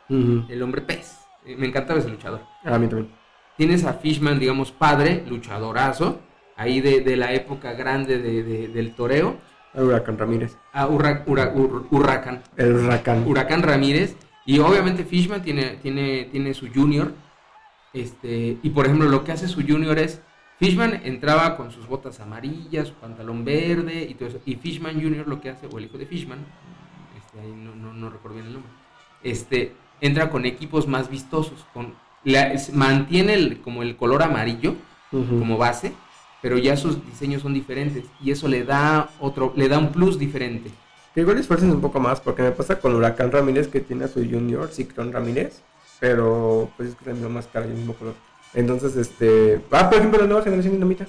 [0.09, 1.19] el hombre pez.
[1.45, 2.41] Eh, me encantaba ese luchador.
[2.65, 3.11] A mí también.
[3.55, 6.19] Tienes a Fishman, digamos, padre, luchadorazo,
[6.61, 9.37] ahí de, la época grande del toreo
[9.73, 10.57] Huracán Ramírez.
[10.73, 12.43] Ah, Huracán.
[12.57, 13.23] El Huracán.
[13.25, 14.15] Huracán Ramírez.
[14.45, 17.13] Y obviamente Fishman tiene, tiene, tiene su junior.
[17.93, 20.21] Este, y por ejemplo, lo que hace su junior es.
[20.59, 24.39] Fishman entraba con sus botas amarillas, su pantalón verde y todo eso.
[24.45, 26.37] Y Fishman Junior lo que hace, o el hijo de Fishman,
[27.17, 28.71] este, ahí no, recuerdo bien el nombre,
[29.23, 31.95] este, entra con equipos más vistosos, con,
[32.73, 34.75] mantiene el, como el color amarillo
[35.09, 35.93] como base,
[36.41, 40.17] pero ya sus diseños son diferentes y eso le da otro, le da un plus
[40.17, 40.71] diferente.
[41.13, 44.07] Que igual esfuercen un poco más, porque me pasa con Huracán Ramírez que tiene a
[44.07, 45.61] su junior, Ciclón Ramírez,
[45.99, 48.15] pero pues es que también más cara y el mismo color.
[48.53, 49.61] Entonces, este.
[49.71, 51.05] Ah, por ejemplo, la nueva generación dinamita.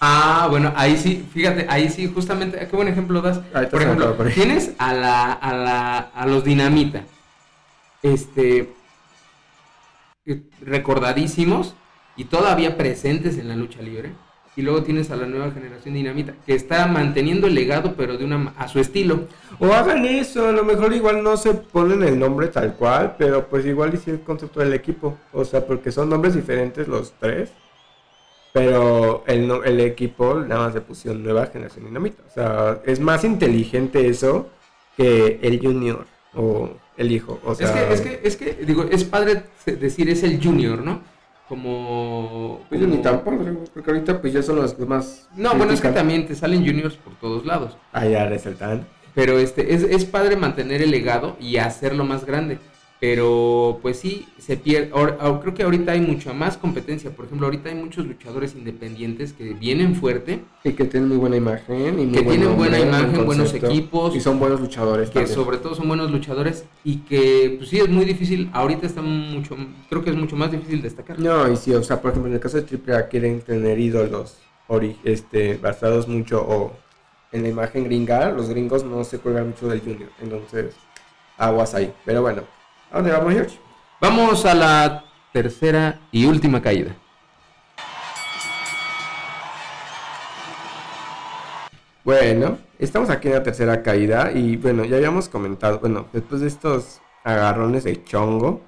[0.00, 3.38] Ah, bueno, ahí sí, fíjate, ahí sí, justamente, qué buen ejemplo das.
[3.70, 7.02] por ejemplo, tienes a la, a la, a los dinamita,
[8.02, 8.72] este,
[10.60, 11.74] recordadísimos
[12.16, 14.12] y todavía presentes en la lucha libre
[14.58, 18.24] y luego tienes a la nueva generación dinamita que está manteniendo el legado pero de
[18.24, 19.28] una a su estilo.
[19.60, 23.46] O hagan eso, a lo mejor igual no se ponen el nombre tal cual, pero
[23.46, 27.50] pues igual hice el concepto del equipo, o sea, porque son nombres diferentes los tres.
[28.52, 32.24] Pero el, el equipo nada más se pusieron nueva generación dinamita.
[32.26, 34.48] O sea, es más inteligente eso
[34.96, 36.04] que el junior
[36.34, 37.38] o el hijo.
[37.44, 40.82] O sea, es que, es que, es que, digo, es padre decir es el junior,
[40.82, 41.00] ¿no?
[41.48, 42.60] Como...
[42.68, 45.28] Pues ni tan porque ahorita pues ya son los más...
[45.34, 47.76] No, bueno, es que también te salen juniors por todos lados.
[47.92, 48.86] Ah, ya resaltan.
[49.14, 52.58] Pero este, es, es padre mantener el legado y hacerlo más grande.
[53.00, 54.90] Pero pues sí, se pierde.
[54.90, 57.10] ahor- ahor- creo que ahorita hay mucha más competencia.
[57.10, 61.36] Por ejemplo, ahorita hay muchos luchadores independientes que vienen fuerte, Y que tienen muy buena
[61.36, 64.16] imagen y muy Que buen tienen buena nombre, imagen, buen buenos equipos.
[64.16, 65.34] Y son buenos luchadores que también.
[65.34, 68.50] sobre todo son buenos luchadores y que pues sí es muy difícil.
[68.52, 69.56] Ahorita está mucho,
[69.88, 71.20] creo que es mucho más difícil destacar.
[71.20, 74.38] No, y sí, o sea, por ejemplo, en el caso de AAA quieren tener ídolos
[74.68, 76.72] ori- este, basados mucho o
[77.30, 80.74] en la imagen gringa, los gringos no se cuelgan mucho del Junior, entonces
[81.36, 81.92] aguas ahí.
[82.04, 82.42] Pero bueno,
[82.90, 83.58] ¿a dónde vamos, George?
[84.00, 86.94] Vamos a la tercera y última caída.
[92.04, 96.48] Bueno, estamos aquí en la tercera caída y bueno, ya habíamos comentado, bueno, después de
[96.48, 98.62] estos agarrones de chongo,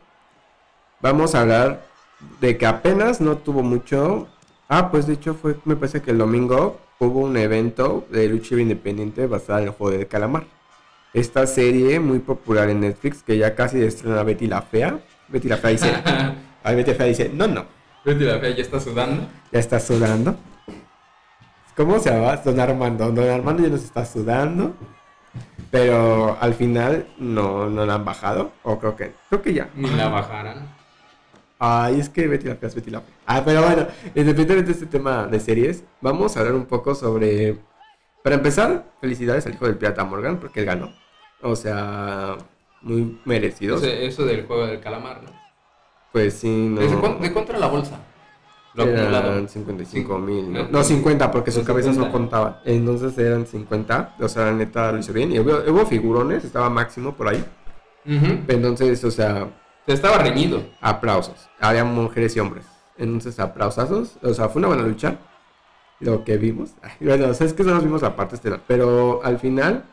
[1.01, 1.87] vamos a hablar
[2.41, 4.29] de que apenas no tuvo mucho.
[4.69, 8.57] Ah, pues de hecho fue, me parece que el domingo hubo un evento de lucha
[8.57, 10.45] independiente basada en el juego del calamar.
[11.13, 15.01] Esta serie muy popular en Netflix que ya casi estrena Betty la Fea.
[15.29, 15.93] Betty la Fea dice,
[16.63, 17.65] a Betty la Fea dice, no, no,
[18.05, 19.27] Betty la Fea ya está sudando.
[19.53, 20.37] ya está sudando.
[21.77, 22.37] ¿Cómo se llama?
[22.37, 23.11] Don Armando.
[23.11, 24.75] Don Armando ya nos está sudando.
[25.71, 28.53] Pero al final no, no la han bajado.
[28.63, 29.13] O creo que.
[29.29, 29.71] Creo que ya.
[29.75, 30.69] Ni la bajaran.
[31.59, 33.15] Ay, es que Betty la Fea es Betty la Fea.
[33.27, 37.59] Ah, pero bueno, independientemente de este tema de series, vamos a hablar un poco sobre.
[38.23, 40.93] Para empezar, felicidades al hijo del pirata Morgan, porque él ganó.
[41.43, 42.37] O sea,
[42.83, 43.77] muy merecido.
[43.83, 45.31] Eso del juego del calamar, ¿no?
[46.13, 46.81] Pues sí, no.
[46.81, 47.99] ¿Desde cuán- ¿De cuánto era la bolsa?
[48.75, 48.85] Lo.
[48.85, 50.63] Eran 55 mil, ¿no?
[50.65, 52.13] No, No, 50, porque sus no, cabezas no 50.
[52.19, 52.57] contaban.
[52.65, 54.17] Entonces eran 50.
[54.21, 55.33] O sea, la neta lo hizo bien.
[55.33, 57.45] Y hubo, hubo figurones, estaba máximo por ahí.
[58.05, 59.49] Entonces, o sea,
[59.87, 60.63] Se estaba reñido.
[60.81, 61.49] aplausos.
[61.61, 62.67] Había mujeres y hombres.
[62.97, 64.19] Entonces, aplausazos.
[64.23, 65.17] O sea, fue una buena lucha.
[66.01, 66.71] Lo que vimos.
[66.83, 68.61] Ay, bueno, o sea, es que solo vimos la parte estelar.
[68.67, 69.85] Pero al final,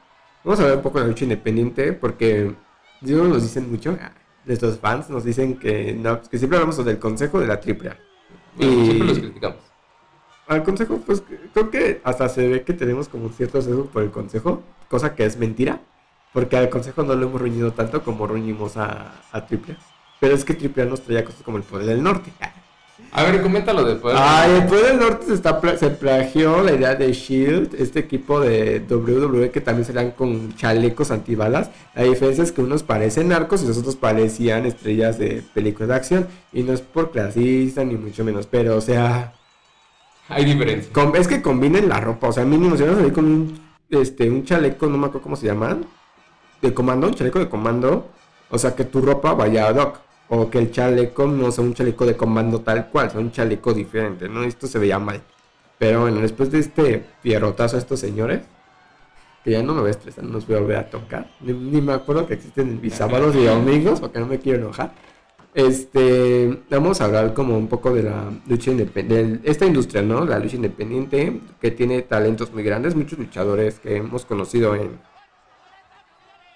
[0.47, 1.93] vamos a ver un poco de la lucha independiente.
[1.93, 2.53] Porque,
[3.01, 3.97] digo, nos dicen mucho.
[4.01, 4.11] ah,
[4.45, 7.97] Nuestros fans nos dicen que, no, que siempre hablamos del consejo de la triple A.
[8.55, 9.57] Bueno, Y- Siempre los criticamos.
[10.47, 11.21] Al consejo, pues
[11.53, 15.25] creo que hasta se ve que tenemos como cierto sesgo por el consejo, cosa que
[15.25, 15.81] es mentira,
[16.31, 19.77] porque al consejo no lo hemos reñido tanto como reñimos a, a Triple A.
[20.21, 22.31] Pero es que Triple A nos traía cosas como el poder del norte.
[23.11, 24.17] A ver, coméntalo de poder.
[24.19, 27.99] Ay, el poder del norte se, está, pla- se plagió la idea de Shield, este
[27.99, 31.69] equipo de WWE que también serán con chalecos antibalas.
[31.95, 35.95] La diferencia es que unos parecen narcos y los otros parecían estrellas de películas de
[35.95, 36.27] acción.
[36.53, 39.33] Y no es por clasista ni mucho menos, pero o sea...
[40.29, 40.91] Hay diferencia.
[41.15, 44.29] Es que combinen la ropa, o sea, mínimo, si van a salir con un, este,
[44.29, 45.85] un chaleco, no me acuerdo cómo se llaman,
[46.61, 48.09] de comando, un chaleco de comando,
[48.49, 51.73] o sea, que tu ropa vaya ad hoc, o que el chaleco no sea un
[51.73, 54.43] chaleco de comando tal cual, sea un chaleco diferente, ¿no?
[54.43, 55.21] Esto se veía mal.
[55.77, 58.41] Pero bueno, después de este pierrotazo a estos señores,
[59.43, 61.53] que ya no me voy a estresar, no los voy a volver a tocar, ni,
[61.53, 64.93] me acuerdo que existen mis sábados y domingos, porque no me quiero enojar.
[65.53, 70.25] Este, vamos a hablar como un poco de la lucha independiente, de esta industria, ¿no?
[70.25, 74.99] La lucha independiente, que tiene talentos muy grandes, muchos luchadores que hemos conocido en,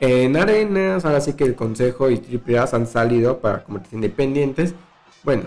[0.02, 4.74] en arenas, ahora sí que el Consejo y Triple A han salido para convertirse independientes.
[5.24, 5.43] Bueno,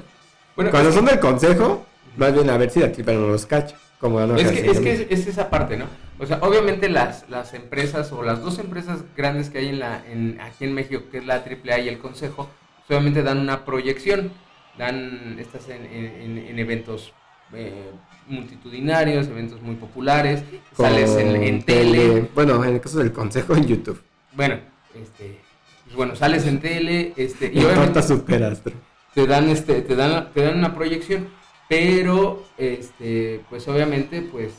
[0.56, 1.84] Bueno, cuando son del Consejo,
[2.16, 4.70] más bien a ver si la Triple A no los cacha, como no es que,
[4.70, 4.78] es,
[5.24, 5.86] que esa parte, ¿no?
[6.20, 10.00] O sea, obviamente las, las empresas o las dos empresas grandes que hay en la,
[10.08, 12.48] en, aquí en México, que es la AAA y el Consejo,
[12.86, 14.30] pues, obviamente dan una proyección,
[14.78, 17.12] dan estas en, en- en eventos
[17.52, 17.90] eh,
[18.28, 20.44] multitudinarios, eventos muy populares,
[20.76, 24.00] sales en, tele, Bueno, en el caso del Consejo en YouTube.
[24.34, 24.58] Bueno,
[24.94, 25.40] este,
[25.84, 28.74] pues bueno, sales en tele, este, y obviamente superastro.
[29.14, 31.28] te dan este te dan te dan una proyección
[31.68, 34.52] pero este pues obviamente pues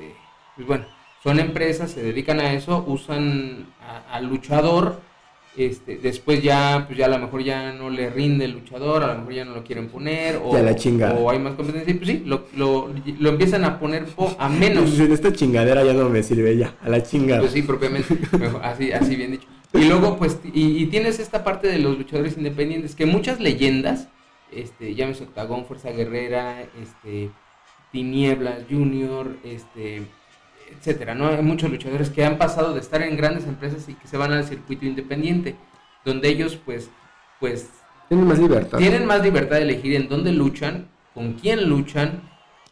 [0.00, 0.14] eh,
[0.56, 0.86] pues bueno
[1.22, 3.72] son empresas se dedican a eso usan
[4.10, 5.00] al luchador
[5.56, 9.08] este después ya pues ya a lo mejor ya no le rinde el luchador a
[9.12, 11.14] lo mejor ya no lo quieren poner o, Ya la chingada.
[11.14, 14.48] o hay más competencia y pues sí lo, lo, lo empiezan a poner po- a
[14.48, 17.40] menos Pues, en esta chingadera ya no me sirve ya, a la chingada.
[17.40, 18.16] pues sí, propiamente,
[18.62, 19.46] así, así bien dicho.
[19.74, 24.08] Y luego, pues, y, y tienes esta parte de los luchadores independientes, que muchas leyendas,
[24.52, 27.30] este, llámese Octagón, Fuerza Guerrera, este,
[27.90, 30.02] Tinieblas, Junior, este,
[30.78, 31.28] etcétera, ¿no?
[31.28, 34.32] Hay muchos luchadores que han pasado de estar en grandes empresas y que se van
[34.32, 35.54] al circuito independiente,
[36.04, 36.90] donde ellos, pues,
[37.40, 37.68] pues,
[38.08, 38.78] Tienen más libertad.
[38.78, 42.22] tienen más libertad de elegir en dónde luchan, con quién luchan,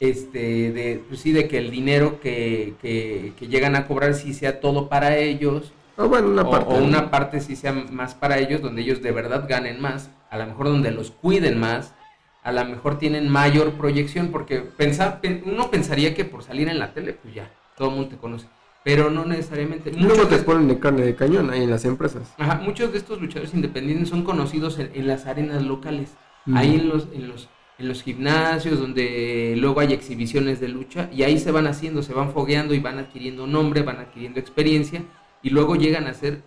[0.01, 4.33] este, de, pues sí, de que el dinero que, que, que llegan a cobrar sí
[4.33, 6.73] sea todo para ellos, O bueno, una o, parte.
[6.75, 10.39] o una parte sí sea más para ellos, donde ellos de verdad ganen más, a
[10.39, 11.95] lo mejor donde los cuiden más,
[12.43, 16.79] a lo mejor tienen mayor proyección, porque pensa- pen- uno pensaría que por salir en
[16.79, 17.51] la tele, pues ya,
[17.81, 18.47] todo el mundo te conoce.
[18.85, 19.91] pero no necesariamente.
[19.93, 22.35] Muchos te ponen de carne de cañón ahí en las empresas.
[22.37, 26.11] Ajá, muchos de estos luchadores independientes son conocidos en, las arenas locales,
[26.55, 31.23] ahí en los, en los en los gimnasios donde luego hay exhibiciones de lucha y
[31.23, 35.03] ahí se van haciendo, se van fogueando y van adquiriendo nombre, van adquiriendo experiencia
[35.43, 36.43] y luego llegan a ser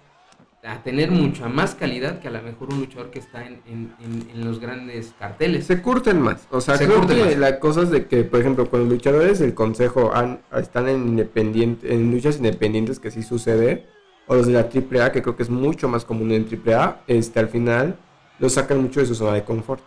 [0.64, 4.46] a tener mucha más calidad que a lo mejor un luchador que está en, en,
[4.46, 5.66] los grandes carteles.
[5.66, 6.48] Se curten más.
[6.52, 9.54] O sea, creo que la cosa es de que, por ejemplo, con los luchadores del
[9.54, 13.86] consejo han, están en independiente, en luchas independientes que sí sucede,
[14.28, 17.40] o los de la AAA, que creo que es mucho más común en AAA, este,
[17.42, 17.98] al final
[18.40, 19.84] los sacan mucho de su zona de confort.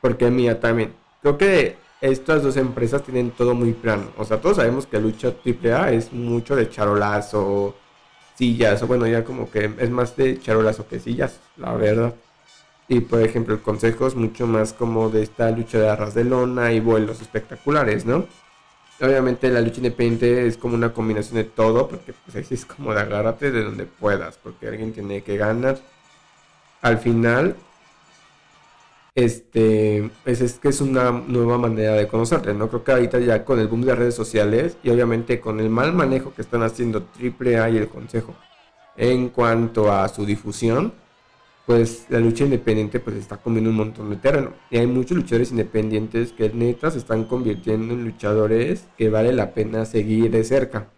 [0.00, 0.94] Porque mía también.
[1.20, 4.04] Creo que estas dos empresas tienen todo muy plano.
[4.16, 7.74] O sea, todos sabemos que lucha AAA es mucho de charolazo,
[8.40, 12.14] sillas, o bueno, ya como que es más de charolazo que sillas, la verdad.
[12.88, 16.24] Y por ejemplo, el consejo es mucho más como de esta lucha de arras de
[16.24, 18.24] lona y vuelos espectaculares, ¿no?
[18.98, 22.94] Obviamente la lucha independiente es como una combinación de todo, porque pues así es como
[22.94, 25.78] de agárrate de donde puedas, porque alguien tiene que ganar.
[26.80, 27.56] Al final,
[29.24, 32.68] este, pues es que es una nueva manera de conocerte, ¿no?
[32.68, 35.92] Creo que ahorita ya con el boom de redes sociales y obviamente con el mal
[35.92, 38.34] manejo que están haciendo AAA y el Consejo
[38.96, 40.92] en cuanto a su difusión,
[41.66, 44.52] pues la lucha independiente pues está comiendo un montón de terreno.
[44.70, 49.54] Y hay muchos luchadores independientes que neta se están convirtiendo en luchadores que vale la
[49.54, 50.88] pena seguir de cerca.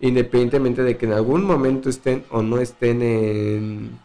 [0.00, 3.98] Independientemente de que en algún momento estén o no estén en...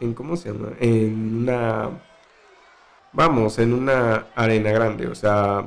[0.00, 0.72] en ¿Cómo se llama?
[0.80, 1.90] En una
[3.16, 5.64] vamos, en una arena grande, o sea,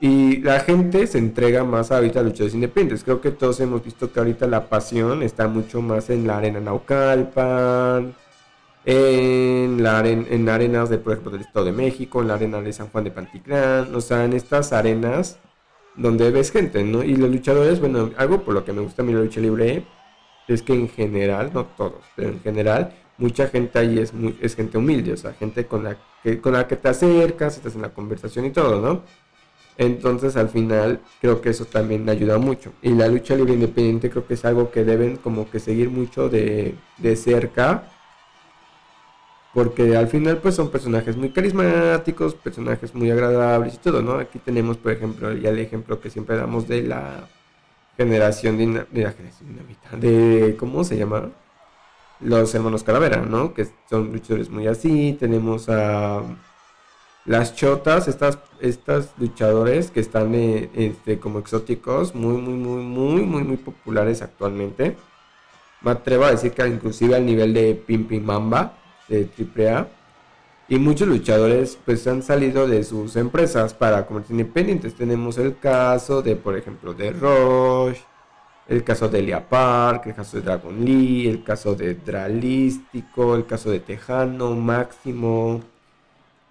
[0.00, 3.02] y la gente se entrega más ahorita a luchadores independientes.
[3.02, 6.60] Creo que todos hemos visto que ahorita la pasión está mucho más en la arena
[6.60, 8.14] Naucalpan,
[8.84, 12.72] en, la en arenas de, por ejemplo, del Estado de México, en la arena de
[12.72, 15.38] San Juan de Panticlán, o sea, en estas arenas
[15.96, 17.02] donde ves gente, ¿no?
[17.02, 19.84] Y los luchadores, bueno, algo por lo que me gusta a mí la lucha libre
[20.48, 24.54] es que en general, no todos, pero en general, mucha gente ahí es, muy, es
[24.54, 25.96] gente humilde, o sea, gente con la,
[26.42, 29.02] con la que te acercas, estás en la conversación y todo, ¿no?
[29.78, 32.72] Entonces al final creo que eso también ayuda mucho.
[32.82, 36.28] Y la lucha libre independiente creo que es algo que deben como que seguir mucho
[36.28, 37.84] de, de cerca.
[39.52, 44.14] Porque al final pues son personajes muy carismáticos, personajes muy agradables y todo, ¿no?
[44.18, 47.28] Aquí tenemos por ejemplo ya el ejemplo que siempre damos de la
[47.96, 49.96] generación de la generación dinamita.
[49.96, 51.30] De, ¿cómo se llama?
[52.20, 53.54] Los hermanos Calavera, ¿no?
[53.54, 55.16] Que son luchadores muy así.
[55.18, 56.22] Tenemos a
[57.24, 63.22] las chotas, estas, estas luchadores que están eh, este, como exóticos, muy, muy, muy, muy,
[63.22, 64.96] muy, muy populares actualmente.
[65.82, 69.88] Me atrevo a decir que inclusive al nivel de Pim Mamba de AAA.
[70.68, 74.94] Y muchos luchadores pues han salido de sus empresas para convertirse independientes.
[74.96, 78.02] Tenemos el caso de, por ejemplo, de Roche
[78.68, 83.46] el caso de Elia Park, el caso de Dragon Lee, el caso de Dralístico, el
[83.46, 85.62] caso de Tejano, Máximo.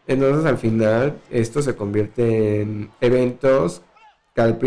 [0.07, 3.82] Entonces al final esto se convierte en eventos
[4.36, 4.57] que al,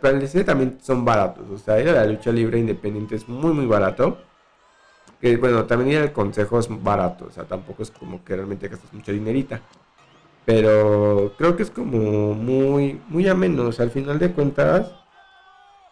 [0.00, 1.44] parecer también son baratos.
[1.50, 4.18] O sea, ir a la lucha libre independiente es muy muy barato.
[5.20, 7.26] Que bueno, también ir al consejo es barato.
[7.26, 9.60] O sea, tampoco es como que realmente gastas mucha dinerita.
[10.44, 13.64] Pero creo que es como muy, muy ameno.
[13.66, 14.92] O sea, al final de cuentas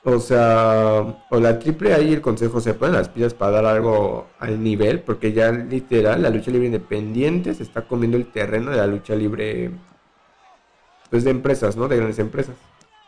[0.09, 4.29] o sea, o la triple ahí el consejo se pone las pilas para dar algo
[4.39, 8.77] al nivel, porque ya literal la lucha libre independiente se está comiendo el terreno de
[8.77, 9.73] la lucha libre
[11.11, 11.89] pues de empresas, ¿no?
[11.89, 12.55] De grandes empresas.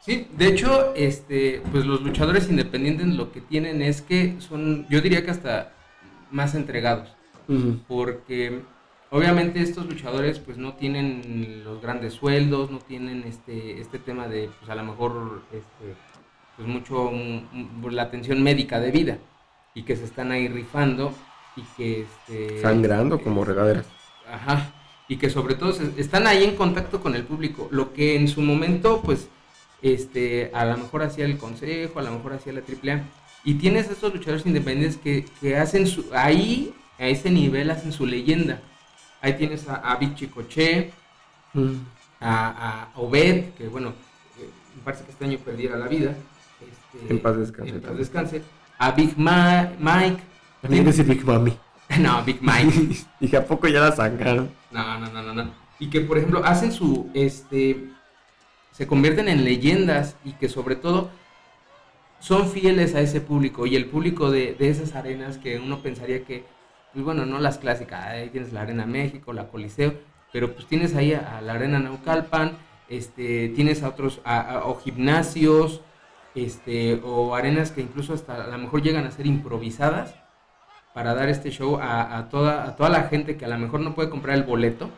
[0.00, 5.00] Sí, de hecho, este, pues los luchadores independientes lo que tienen es que son, yo
[5.00, 5.72] diría que hasta
[6.32, 7.14] más entregados,
[7.86, 8.62] porque
[9.10, 14.50] obviamente estos luchadores pues no tienen los grandes sueldos, no tienen este, este tema de,
[14.58, 15.94] pues a lo mejor, este,
[16.58, 17.12] pues mucho
[17.88, 19.18] la atención médica de vida
[19.74, 21.14] y que se están ahí rifando
[21.56, 23.86] y que este, sangrando como regaderas.
[24.30, 24.72] Ajá,
[25.06, 28.42] y que sobre todo están ahí en contacto con el público, lo que en su
[28.42, 29.28] momento pues
[29.80, 33.04] este a lo mejor hacía el consejo, a lo mejor hacía la AAA
[33.44, 38.04] y tienes estos luchadores independientes que, que hacen su ahí a ese nivel hacen su
[38.04, 38.60] leyenda.
[39.20, 40.90] Ahí tienes a, a Big Chicoche,
[41.54, 41.74] mm.
[42.20, 43.90] a, a Obed, que bueno,
[44.40, 46.16] eh, me parece que este año perdiera la vida.
[46.94, 47.70] Este, en paz descanse.
[47.70, 48.42] En paz descanse.
[48.78, 50.22] A Big Ma Mike.
[50.62, 51.56] También dice Big Mami.
[52.00, 52.96] no, Big Mike.
[53.20, 54.50] Dije, ¿a poco ya la sacaron?
[54.70, 55.50] No, no, no, no, no.
[55.78, 57.90] Y que, por ejemplo, hacen su, este,
[58.72, 61.10] se convierten en leyendas y que sobre todo
[62.20, 66.24] son fieles a ese público y el público de, de esas arenas que uno pensaría
[66.24, 66.44] que,
[66.92, 69.94] pues bueno, no las clásicas, ahí tienes la Arena México, la Coliseo,
[70.32, 72.58] pero pues tienes ahí a, la Arena Naucalpan,
[72.88, 75.80] este, tienes a otros, a, o gimnasios,
[76.44, 80.14] este, o arenas que incluso hasta a lo mejor llegan a ser improvisadas
[80.94, 83.94] para dar este show a, toda, a toda la gente que a lo mejor no
[83.94, 84.90] puede comprar el boleto,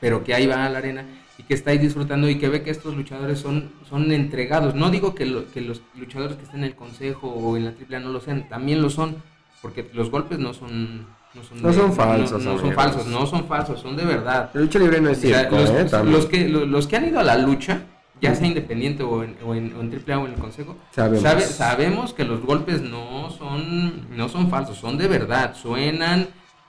[0.00, 1.04] pero que ahí va a la arena
[1.38, 4.74] y que está ahí disfrutando y que ve que estos luchadores son, son entregados.
[4.74, 8.00] No digo que, que los luchadores que estén en el consejo o en la AAA
[8.00, 9.16] no lo sean, también lo son,
[9.60, 12.42] porque los golpes no son no son, falsos.
[12.42, 14.50] No, son falsos, no son falsos, son de verdad.
[14.54, 15.56] La lucha libre no es cierto.
[15.56, 15.86] los, ¿eh?
[16.04, 17.82] los, que, los, que han ido a la lucha,
[18.20, 21.42] ya sea independiente o en, o en, o en AAA o en el Consejo, sabemos.
[21.44, 26.28] sabemos que los golpes no son, no son falsos, son de verdad, suenan,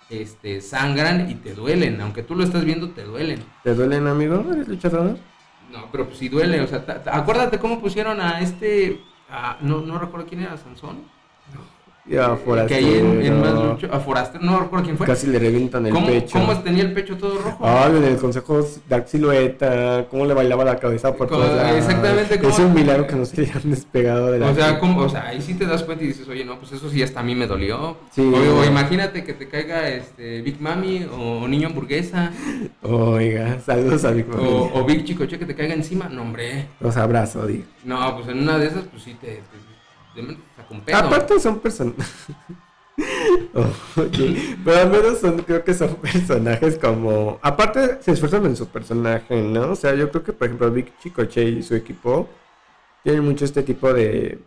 [0.10, 2.02] este, sangran y te duelen.
[2.02, 3.44] Aunque tú lo estás viendo, te duelen.
[3.64, 4.46] ¿Te duelen, amigo?
[4.52, 5.18] ¿Eres luchador?
[5.72, 6.62] No, pero pues sí duele.
[6.62, 9.02] O sea, acuérdate cómo pusieron a este.
[9.62, 11.19] no, no recuerdo quién era, Sansón.
[12.10, 12.68] Ya, Forastero.
[12.68, 15.06] Que ahí en, en más lucho, a Forastero, no recuerdo quién fue.
[15.06, 16.40] Casi le revientan el pecho.
[16.40, 17.58] ¿Cómo tenía el pecho todo rojo?
[17.62, 21.78] Ah, en el consejo Dark Silueta, cómo le bailaba la cabeza por todos lados.
[21.78, 22.40] Exactamente.
[22.48, 25.42] Es un milagro que no se hayan despegado de la O sea, o sea, ahí
[25.42, 27.46] sí te das cuenta y dices, oye, no, pues eso sí hasta a mí me
[27.46, 27.98] dolió.
[28.12, 28.22] Sí.
[28.22, 32.32] O, imagínate que te caiga este Big Mami o Niño Hamburguesa.
[32.82, 34.48] Oiga, saludos a Big Mami.
[34.48, 36.10] O, o Big Chicoche que te caiga encima.
[36.10, 36.66] No, hombre.
[36.80, 37.66] Los abrazo, digo.
[37.84, 39.42] No, pues en una de esas, pues sí te
[40.94, 42.06] Aparte son personajes.
[44.66, 47.40] Pero al menos son, creo que son personajes como.
[47.42, 49.72] Aparte, se esfuerzan en su personaje, ¿no?
[49.72, 52.28] O sea, yo creo que, por ejemplo, Vic Chicoche y su equipo
[53.04, 54.40] tienen mucho este tipo de.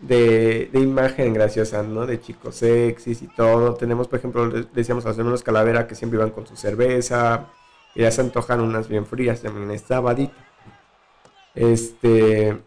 [0.00, 2.06] De, de imagen graciosa, ¿no?
[2.06, 3.74] De chicos sexys y todo.
[3.74, 7.46] Tenemos, por ejemplo, decíamos a los hermanos Calavera que siempre iban con su cerveza.
[7.94, 10.34] Y ya se antojan unas bien frías también es sabadito.
[11.54, 12.58] Este.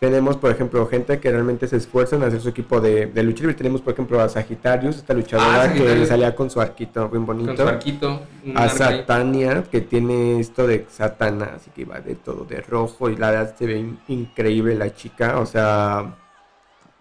[0.00, 3.42] Tenemos, por ejemplo, gente que realmente se esfuerza en hacer su equipo de, de lucha
[3.42, 3.54] libre.
[3.54, 7.54] Tenemos, por ejemplo, a Sagitarius, esta luchadora ah, que salía con su arquito bien bonito.
[7.54, 8.22] Con su arquito.
[8.54, 13.16] A Satania, que tiene esto de Satana, así que va de todo de rojo y
[13.16, 16.16] la verdad se ve increíble la chica, o sea,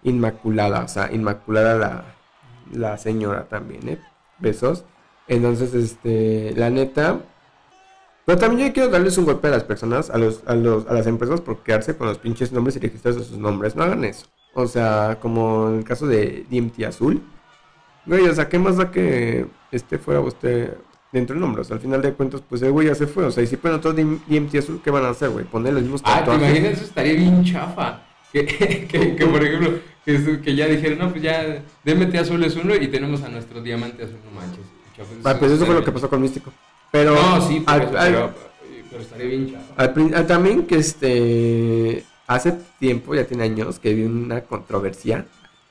[0.03, 2.03] inmaculada, o sea, inmaculada la,
[2.73, 3.99] la señora también, ¿eh?
[4.39, 4.83] Besos.
[5.29, 7.21] Entonces, este, la neta,
[8.29, 10.93] pero también yo quiero darles un golpe a las personas, a, los, a, los, a
[10.93, 13.75] las empresas por quedarse con los pinches nombres y registros de sus nombres.
[13.75, 14.27] No hagan eso.
[14.53, 17.23] O sea, como en el caso de DMT Azul.
[18.05, 20.77] Güey, o sea, ¿qué más da que este fuera usted
[21.11, 21.63] dentro del nombre?
[21.63, 23.25] O sea, al final de cuentas, pues el güey ya se fue.
[23.25, 25.45] O sea, y si ponen otro DMT Azul, ¿qué van a hacer, güey?
[25.45, 26.27] Poner los mismos tatuajes.
[26.27, 26.73] Ah, ¿te imaginas?
[26.73, 28.03] Eso estaría bien chafa.
[28.31, 28.45] Que,
[28.91, 32.75] que, que por ejemplo, que, que, ya dijeron, no, pues ya DMT Azul es uno
[32.75, 34.65] y tenemos a nuestro Diamante Azul, no manches.
[35.23, 36.53] ah, pues eso fue lo que pasó con Místico.
[36.91, 38.33] Pero, no, sí, pero,
[38.99, 40.27] estaría bien chafa.
[40.27, 45.25] también que este hace tiempo, ya tiene años, que vi una controversia,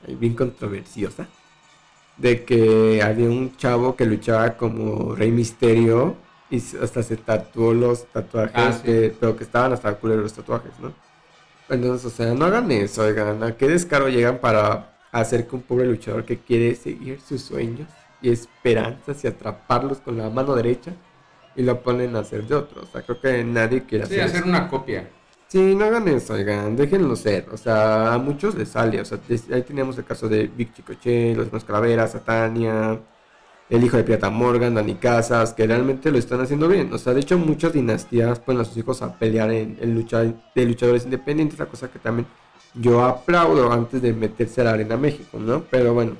[0.07, 1.27] bien controversiosa,
[2.17, 6.17] de que había un chavo que luchaba como Rey Misterio
[6.49, 10.91] y hasta se tatuó los tatuajes, ah, pero que estaban hasta culeros los tatuajes, ¿no?
[11.69, 15.61] Entonces, o sea, no hagan eso, oigan, ¿a qué descaro llegan para hacer que un
[15.61, 17.87] pobre luchador que quiere seguir sus sueños
[18.21, 20.91] y esperanzas y atraparlos con la mano derecha
[21.59, 22.87] y lo ponen a hacer de otros.
[22.87, 25.09] O sea, creo que nadie quiere sí, hacer, una copia.
[25.49, 27.47] Sí, no hagan eso, oigan, déjenlo ser.
[27.51, 29.01] O sea, a muchos les sale.
[29.01, 29.19] O sea,
[29.51, 32.97] ahí teníamos el caso de Vic Chicoche, los demás calaveras, Satania,
[33.69, 36.93] el hijo de Pirata Morgan, Dani Casas, que realmente lo están haciendo bien.
[36.93, 40.65] O sea, de hecho, muchas dinastías ponen a sus hijos a pelear en, lucha de
[40.65, 42.25] luchadores independientes, la cosa que también
[42.73, 45.65] yo aplaudo antes de meterse a la Arena México, ¿no?
[45.69, 46.13] Pero bueno,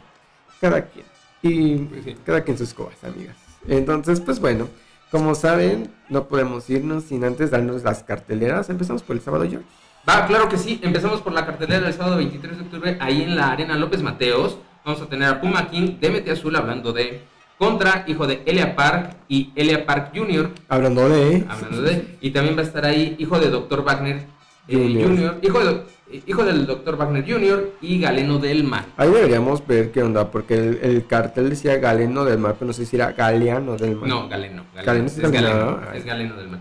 [0.59, 1.05] cada quien.
[1.43, 3.37] Y pues cada quien sus cosas, amigas.
[3.69, 4.67] Entonces, pues bueno.
[5.11, 8.69] Como saben, no podemos irnos sin antes darnos las carteleras.
[8.69, 9.65] Empezamos por el sábado, George.
[10.07, 10.79] Va, claro que sí.
[10.83, 14.57] Empezamos por la cartelera del sábado 23 de octubre, ahí en la Arena López Mateos.
[14.85, 17.23] Vamos a tener a Puma King de Mete Azul hablando de
[17.57, 20.51] contra hijo de Elia Park y Elia Park Jr.
[20.69, 21.45] Hablando de.
[21.49, 22.17] Hablando de.
[22.21, 23.83] Y también va a estar ahí hijo de Dr.
[23.83, 24.27] Wagner
[24.69, 25.39] eh, Jr.
[25.41, 26.97] Hijo de hijo del Dr.
[26.97, 27.73] Wagner Jr.
[27.81, 28.85] y Galeno del Mar.
[28.97, 32.85] Ahí deberíamos ver qué onda, porque el, cartel decía Galeno del Mar, pero no sé
[32.85, 34.09] si era Galeano del Mar.
[34.09, 34.63] No, Galeno.
[34.75, 36.59] Galeno, es, Galeno, es Galeno del Mar.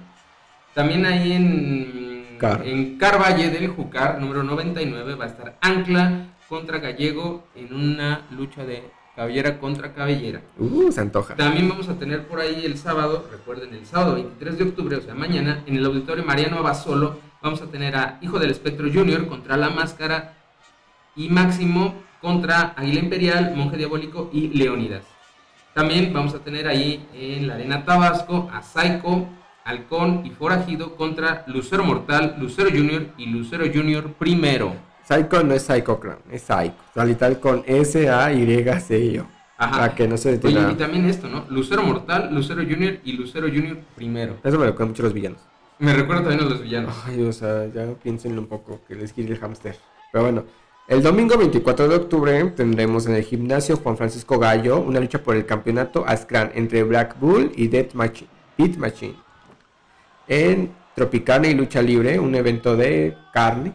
[0.74, 2.62] También ahí en, Car.
[2.64, 8.64] en Carvalle del Jucar, número 99, va a estar Ancla contra Gallego en una lucha
[8.64, 8.82] de
[9.16, 10.40] cabellera contra cabellera.
[10.58, 11.34] Uh, se antoja.
[11.34, 15.00] También vamos a tener por ahí el sábado, recuerden, el sábado 23 de octubre, o
[15.00, 17.16] sea, mañana, en el auditorio Mariano Abasolo,
[17.48, 20.34] vamos a tener a Hijo del Espectro Junior contra La Máscara
[21.16, 25.02] y Máximo contra Águila Imperial, Monje Diabólico y Leónidas.
[25.72, 29.26] También vamos a tener ahí en la Arena Tabasco a Psycho,
[29.64, 34.74] Halcón y Forajido contra Lucero Mortal, Lucero Junior y Lucero Junior primero.
[35.04, 36.74] Psycho no es Psycho Crown, es Psycho.
[37.18, 39.26] Tal con S-A-Y-C-I-O.
[39.56, 39.94] Ajá.
[39.94, 41.46] que no se Oye, y también esto, ¿no?
[41.48, 44.36] Lucero Mortal, Lucero Junior y Lucero Junior primero.
[44.44, 45.40] Eso me lo mucho los villanos.
[45.78, 46.94] Me recuerda también a los villanos.
[47.06, 49.76] Ay, o sea, ya piénsenlo un poco, que les quiere el hamster.
[50.12, 50.44] Pero bueno,
[50.88, 55.36] el domingo 24 de octubre tendremos en el gimnasio Juan Francisco Gallo una lucha por
[55.36, 59.16] el campeonato Ascran entre Black Bull y Death Machine.
[60.26, 63.72] En Tropicana y Lucha Libre, un evento de carne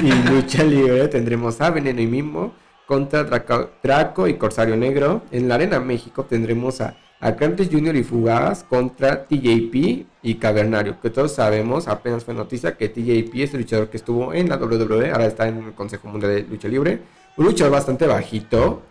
[0.00, 2.54] y lucha libre, tendremos a Veneno y Mimo
[2.86, 5.22] contra Draco, Draco y Corsario Negro.
[5.30, 11.08] En la Arena México tendremos a Acantes Junior y Fugaz contra TJP y Cavernario, que
[11.08, 15.10] todos sabemos, apenas fue noticia que TJP es el luchador que estuvo en la WWE,
[15.10, 17.00] ahora está en el Consejo Mundial de Lucha Libre.
[17.38, 18.82] Un luchador bastante bajito,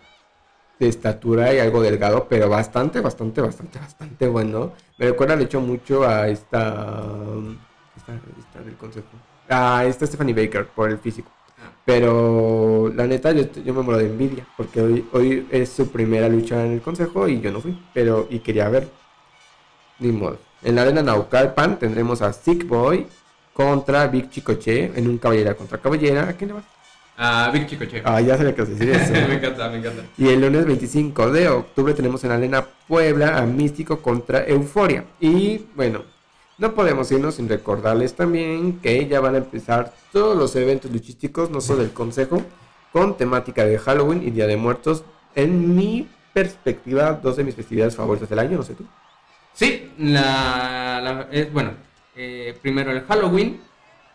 [0.80, 4.72] de estatura y algo delgado, pero bastante, bastante, bastante, bastante bueno.
[4.98, 7.14] Me recuerda, de hecho, mucho a esta,
[7.96, 9.06] esta, esta del consejo.
[9.48, 11.30] A esta Stephanie Baker por el físico.
[11.84, 16.28] Pero la neta, yo, yo me muero de envidia, porque hoy, hoy es su primera
[16.28, 18.88] lucha en el consejo y yo no fui, pero y quería ver.
[19.98, 20.38] Ni modo.
[20.62, 23.06] En la arena Naucalpan tendremos a Sick Boy
[23.52, 26.28] contra Big Chicoche en un caballera contra caballera.
[26.28, 26.64] ¿A quién le vas?
[27.16, 28.02] A Big Chicoche.
[28.04, 29.12] Ah, ya se le quedó decir eso.
[29.28, 30.02] me encanta, me encanta.
[30.16, 35.04] Y el lunes 25 de octubre tenemos en la Arena Puebla a Místico contra Euforia.
[35.20, 36.02] Y bueno,
[36.58, 41.50] no podemos irnos sin recordarles también que ya van a empezar todos los eventos luchísticos,
[41.50, 42.42] no solo del Consejo,
[42.92, 45.04] con temática de Halloween y Día de Muertos.
[45.34, 48.84] En mi perspectiva, dos de mis festividades favoritas del año, no sé tú.
[49.52, 51.72] Sí, la, la- es, bueno,
[52.16, 53.60] eh, primero el Halloween,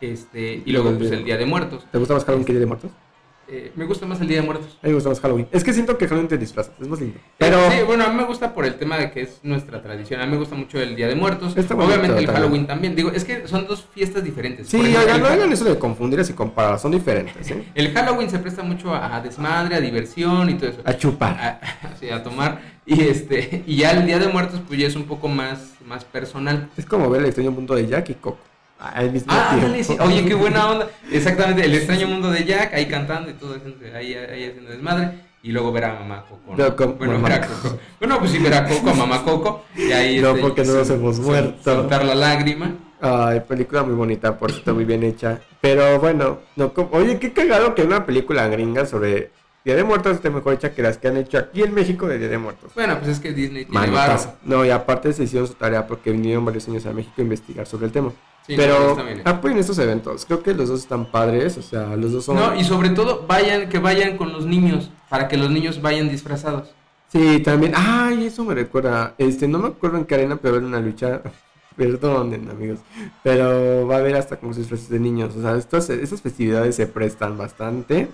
[0.01, 1.85] este, y luego pues, el Día de Muertos.
[1.91, 2.91] ¿Te gusta más Halloween que Día de Muertos?
[3.51, 4.77] Eh, me gusta más el Día de Muertos.
[4.81, 5.47] A mí me gusta más Halloween.
[5.51, 7.19] Es que siento que Halloween te disfrazas, es más lindo.
[7.37, 10.21] Pero sí, bueno, a mí me gusta por el tema de que es nuestra tradición.
[10.21, 11.57] A mí me gusta mucho el Día de Muertos.
[11.57, 12.27] Está bonito Obviamente el.
[12.27, 12.95] Halloween también.
[12.95, 14.67] Digo, es que son dos fiestas diferentes.
[14.67, 17.65] sí, ejemplo, no hagan eso de confundirlas y comparar, son diferentes, ¿eh?
[17.75, 20.81] el Halloween se presta mucho a, desmadre, a diversión y todo eso.
[20.85, 21.31] A chupar.
[21.31, 22.61] A, sí, a tomar.
[22.85, 26.05] Y este y ya el Día de Muertos pues ya es un poco más, más
[26.05, 26.69] personal.
[26.77, 28.48] Es como ver el extraño mundo de Jack y Coco.
[28.79, 29.65] Al mismo Ah, tiempo.
[29.65, 29.97] ándale, sí.
[29.99, 30.87] Oye, qué buena onda.
[31.11, 33.55] Exactamente, el extraño mundo de Jack, ahí cantando y todo,
[33.95, 35.27] ahí, ahí haciendo desmadre.
[35.41, 36.53] Y luego ver a mamá Coco.
[36.55, 36.63] ¿no?
[36.65, 37.79] No, con bueno, mamá ver a Coco.
[37.99, 39.63] Bueno, pues sí, ver a Coco, a mamá Coco.
[39.75, 41.75] Y ahí No, este, porque no nos hemos muerto.
[41.75, 42.73] Soltar la lágrima.
[43.01, 45.39] Ay, película muy bonita, por cierto, muy bien hecha.
[45.61, 49.31] Pero bueno, no, oye, qué cagado que una película gringa sobre
[49.69, 52.17] Día de Muertos esté mejor hecha que las que han hecho aquí en México de
[52.17, 52.71] Día de Muertos.
[52.73, 54.19] Bueno, pues es que Disney tiene varo.
[54.43, 57.67] No, y aparte se hicieron su tarea porque vinieron varios años a México a investigar
[57.67, 58.11] sobre el tema.
[58.47, 59.21] Sí, Pero bien.
[59.25, 60.25] apoyen estos eventos.
[60.25, 62.37] Creo que los dos están padres, o sea, los dos son...
[62.37, 66.09] No, y sobre todo, vayan, que vayan con los niños, para que los niños vayan
[66.09, 66.73] disfrazados.
[67.09, 67.73] Sí, también.
[67.75, 69.13] Ay, eso me recuerda.
[69.19, 71.21] Este, no me acuerdo en qué arena, pero era una lucha.
[71.77, 72.79] Perdonen, amigos.
[73.21, 75.35] Pero va a haber hasta como sus disfraces de niños.
[75.35, 78.07] O sea, estas, estas festividades se prestan bastante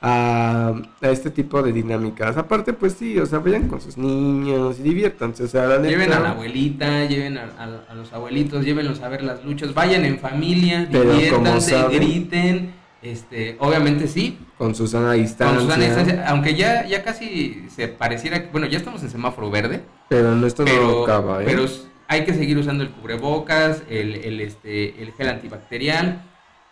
[0.00, 2.36] a, a este tipo de dinámicas.
[2.36, 5.44] Aparte, pues sí, o sea, vayan con sus niños y diviértanse.
[5.44, 9.00] O sea, la neta- Lleven a la abuelita, lleven a, a- a los abuelitos, llévenlos
[9.02, 12.74] a ver las luchas, vayan en familia, Pero como diviértanse, saben- griten.
[13.00, 15.60] Este, obviamente sí, con su sana con distancia.
[15.60, 19.82] Susana Distancia, aunque ya, ya casi se pareciera, que- bueno, ya estamos en semáforo verde,
[20.08, 21.44] Pero no, esto no pero, acaba, ¿eh?
[21.46, 21.64] pero
[22.08, 26.22] hay que seguir usando el cubrebocas, el, el, este, el gel antibacterial.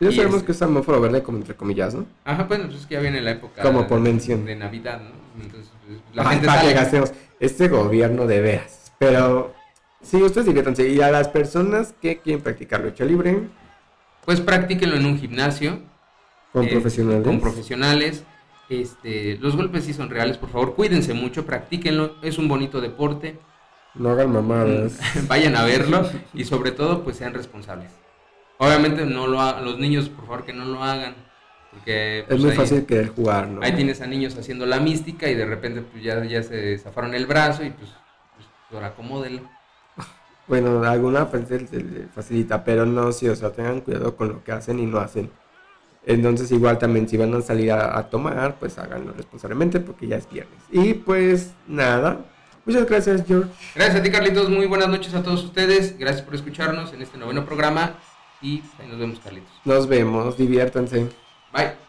[0.01, 2.07] Ya y sabemos este- que es semáforo verde, como entre comillas, ¿no?
[2.25, 4.45] Ajá, bueno, pues es que ya viene la época Como por de- mención.
[4.45, 5.43] de Navidad, ¿no?
[5.43, 6.79] Entonces, pues, la Ay, gente para que sale.
[6.81, 8.93] gastemos este gobierno de veras.
[8.99, 9.55] Pero
[10.03, 10.89] sí, ustedes diviértanse.
[10.89, 13.43] Y a las personas que quieren practicar lucha libre
[14.25, 15.81] Pues practíquenlo en un gimnasio.
[16.53, 17.23] con eh, profesionales.
[17.25, 18.25] Con profesionales.
[18.69, 23.39] Este, los golpes sí son reales, por favor, cuídense mucho, practíquenlo, es un bonito deporte.
[23.95, 24.99] No hagan mamadas.
[25.29, 27.91] Vayan a verlo y sobre todo pues sean responsables.
[28.59, 31.15] Obviamente no lo ha- los niños, por favor, que no lo hagan,
[31.71, 33.63] porque es pues, muy ahí, fácil querer jugar, ¿no?
[33.63, 37.15] ahí tienes a niños haciendo la mística y de repente pues ya, ya se zafaron
[37.15, 37.91] el brazo y pues,
[38.37, 39.43] pues ahora acomódenlo.
[40.49, 44.45] Bueno, alguna gente se le facilita, pero no, sí, o sea, tengan cuidado con lo
[44.45, 45.29] que hacen y no hacen.
[46.05, 50.19] Entonces, igual también, si van a salir a, a tomar, pues háganlo responsablemente porque ya
[50.19, 50.61] es viernes.
[50.71, 52.21] Y pues nada,
[52.65, 53.51] muchas gracias, George.
[53.75, 54.49] Gracias a ti, Carlitos.
[54.49, 55.99] Muy buenas noches a todos ustedes.
[55.99, 57.95] Gracias por escucharnos en este noveno programa.
[58.43, 59.53] Y ahí nos vemos, Carlitos.
[59.65, 61.09] Nos vemos, diviértanse.
[61.53, 61.86] Bye.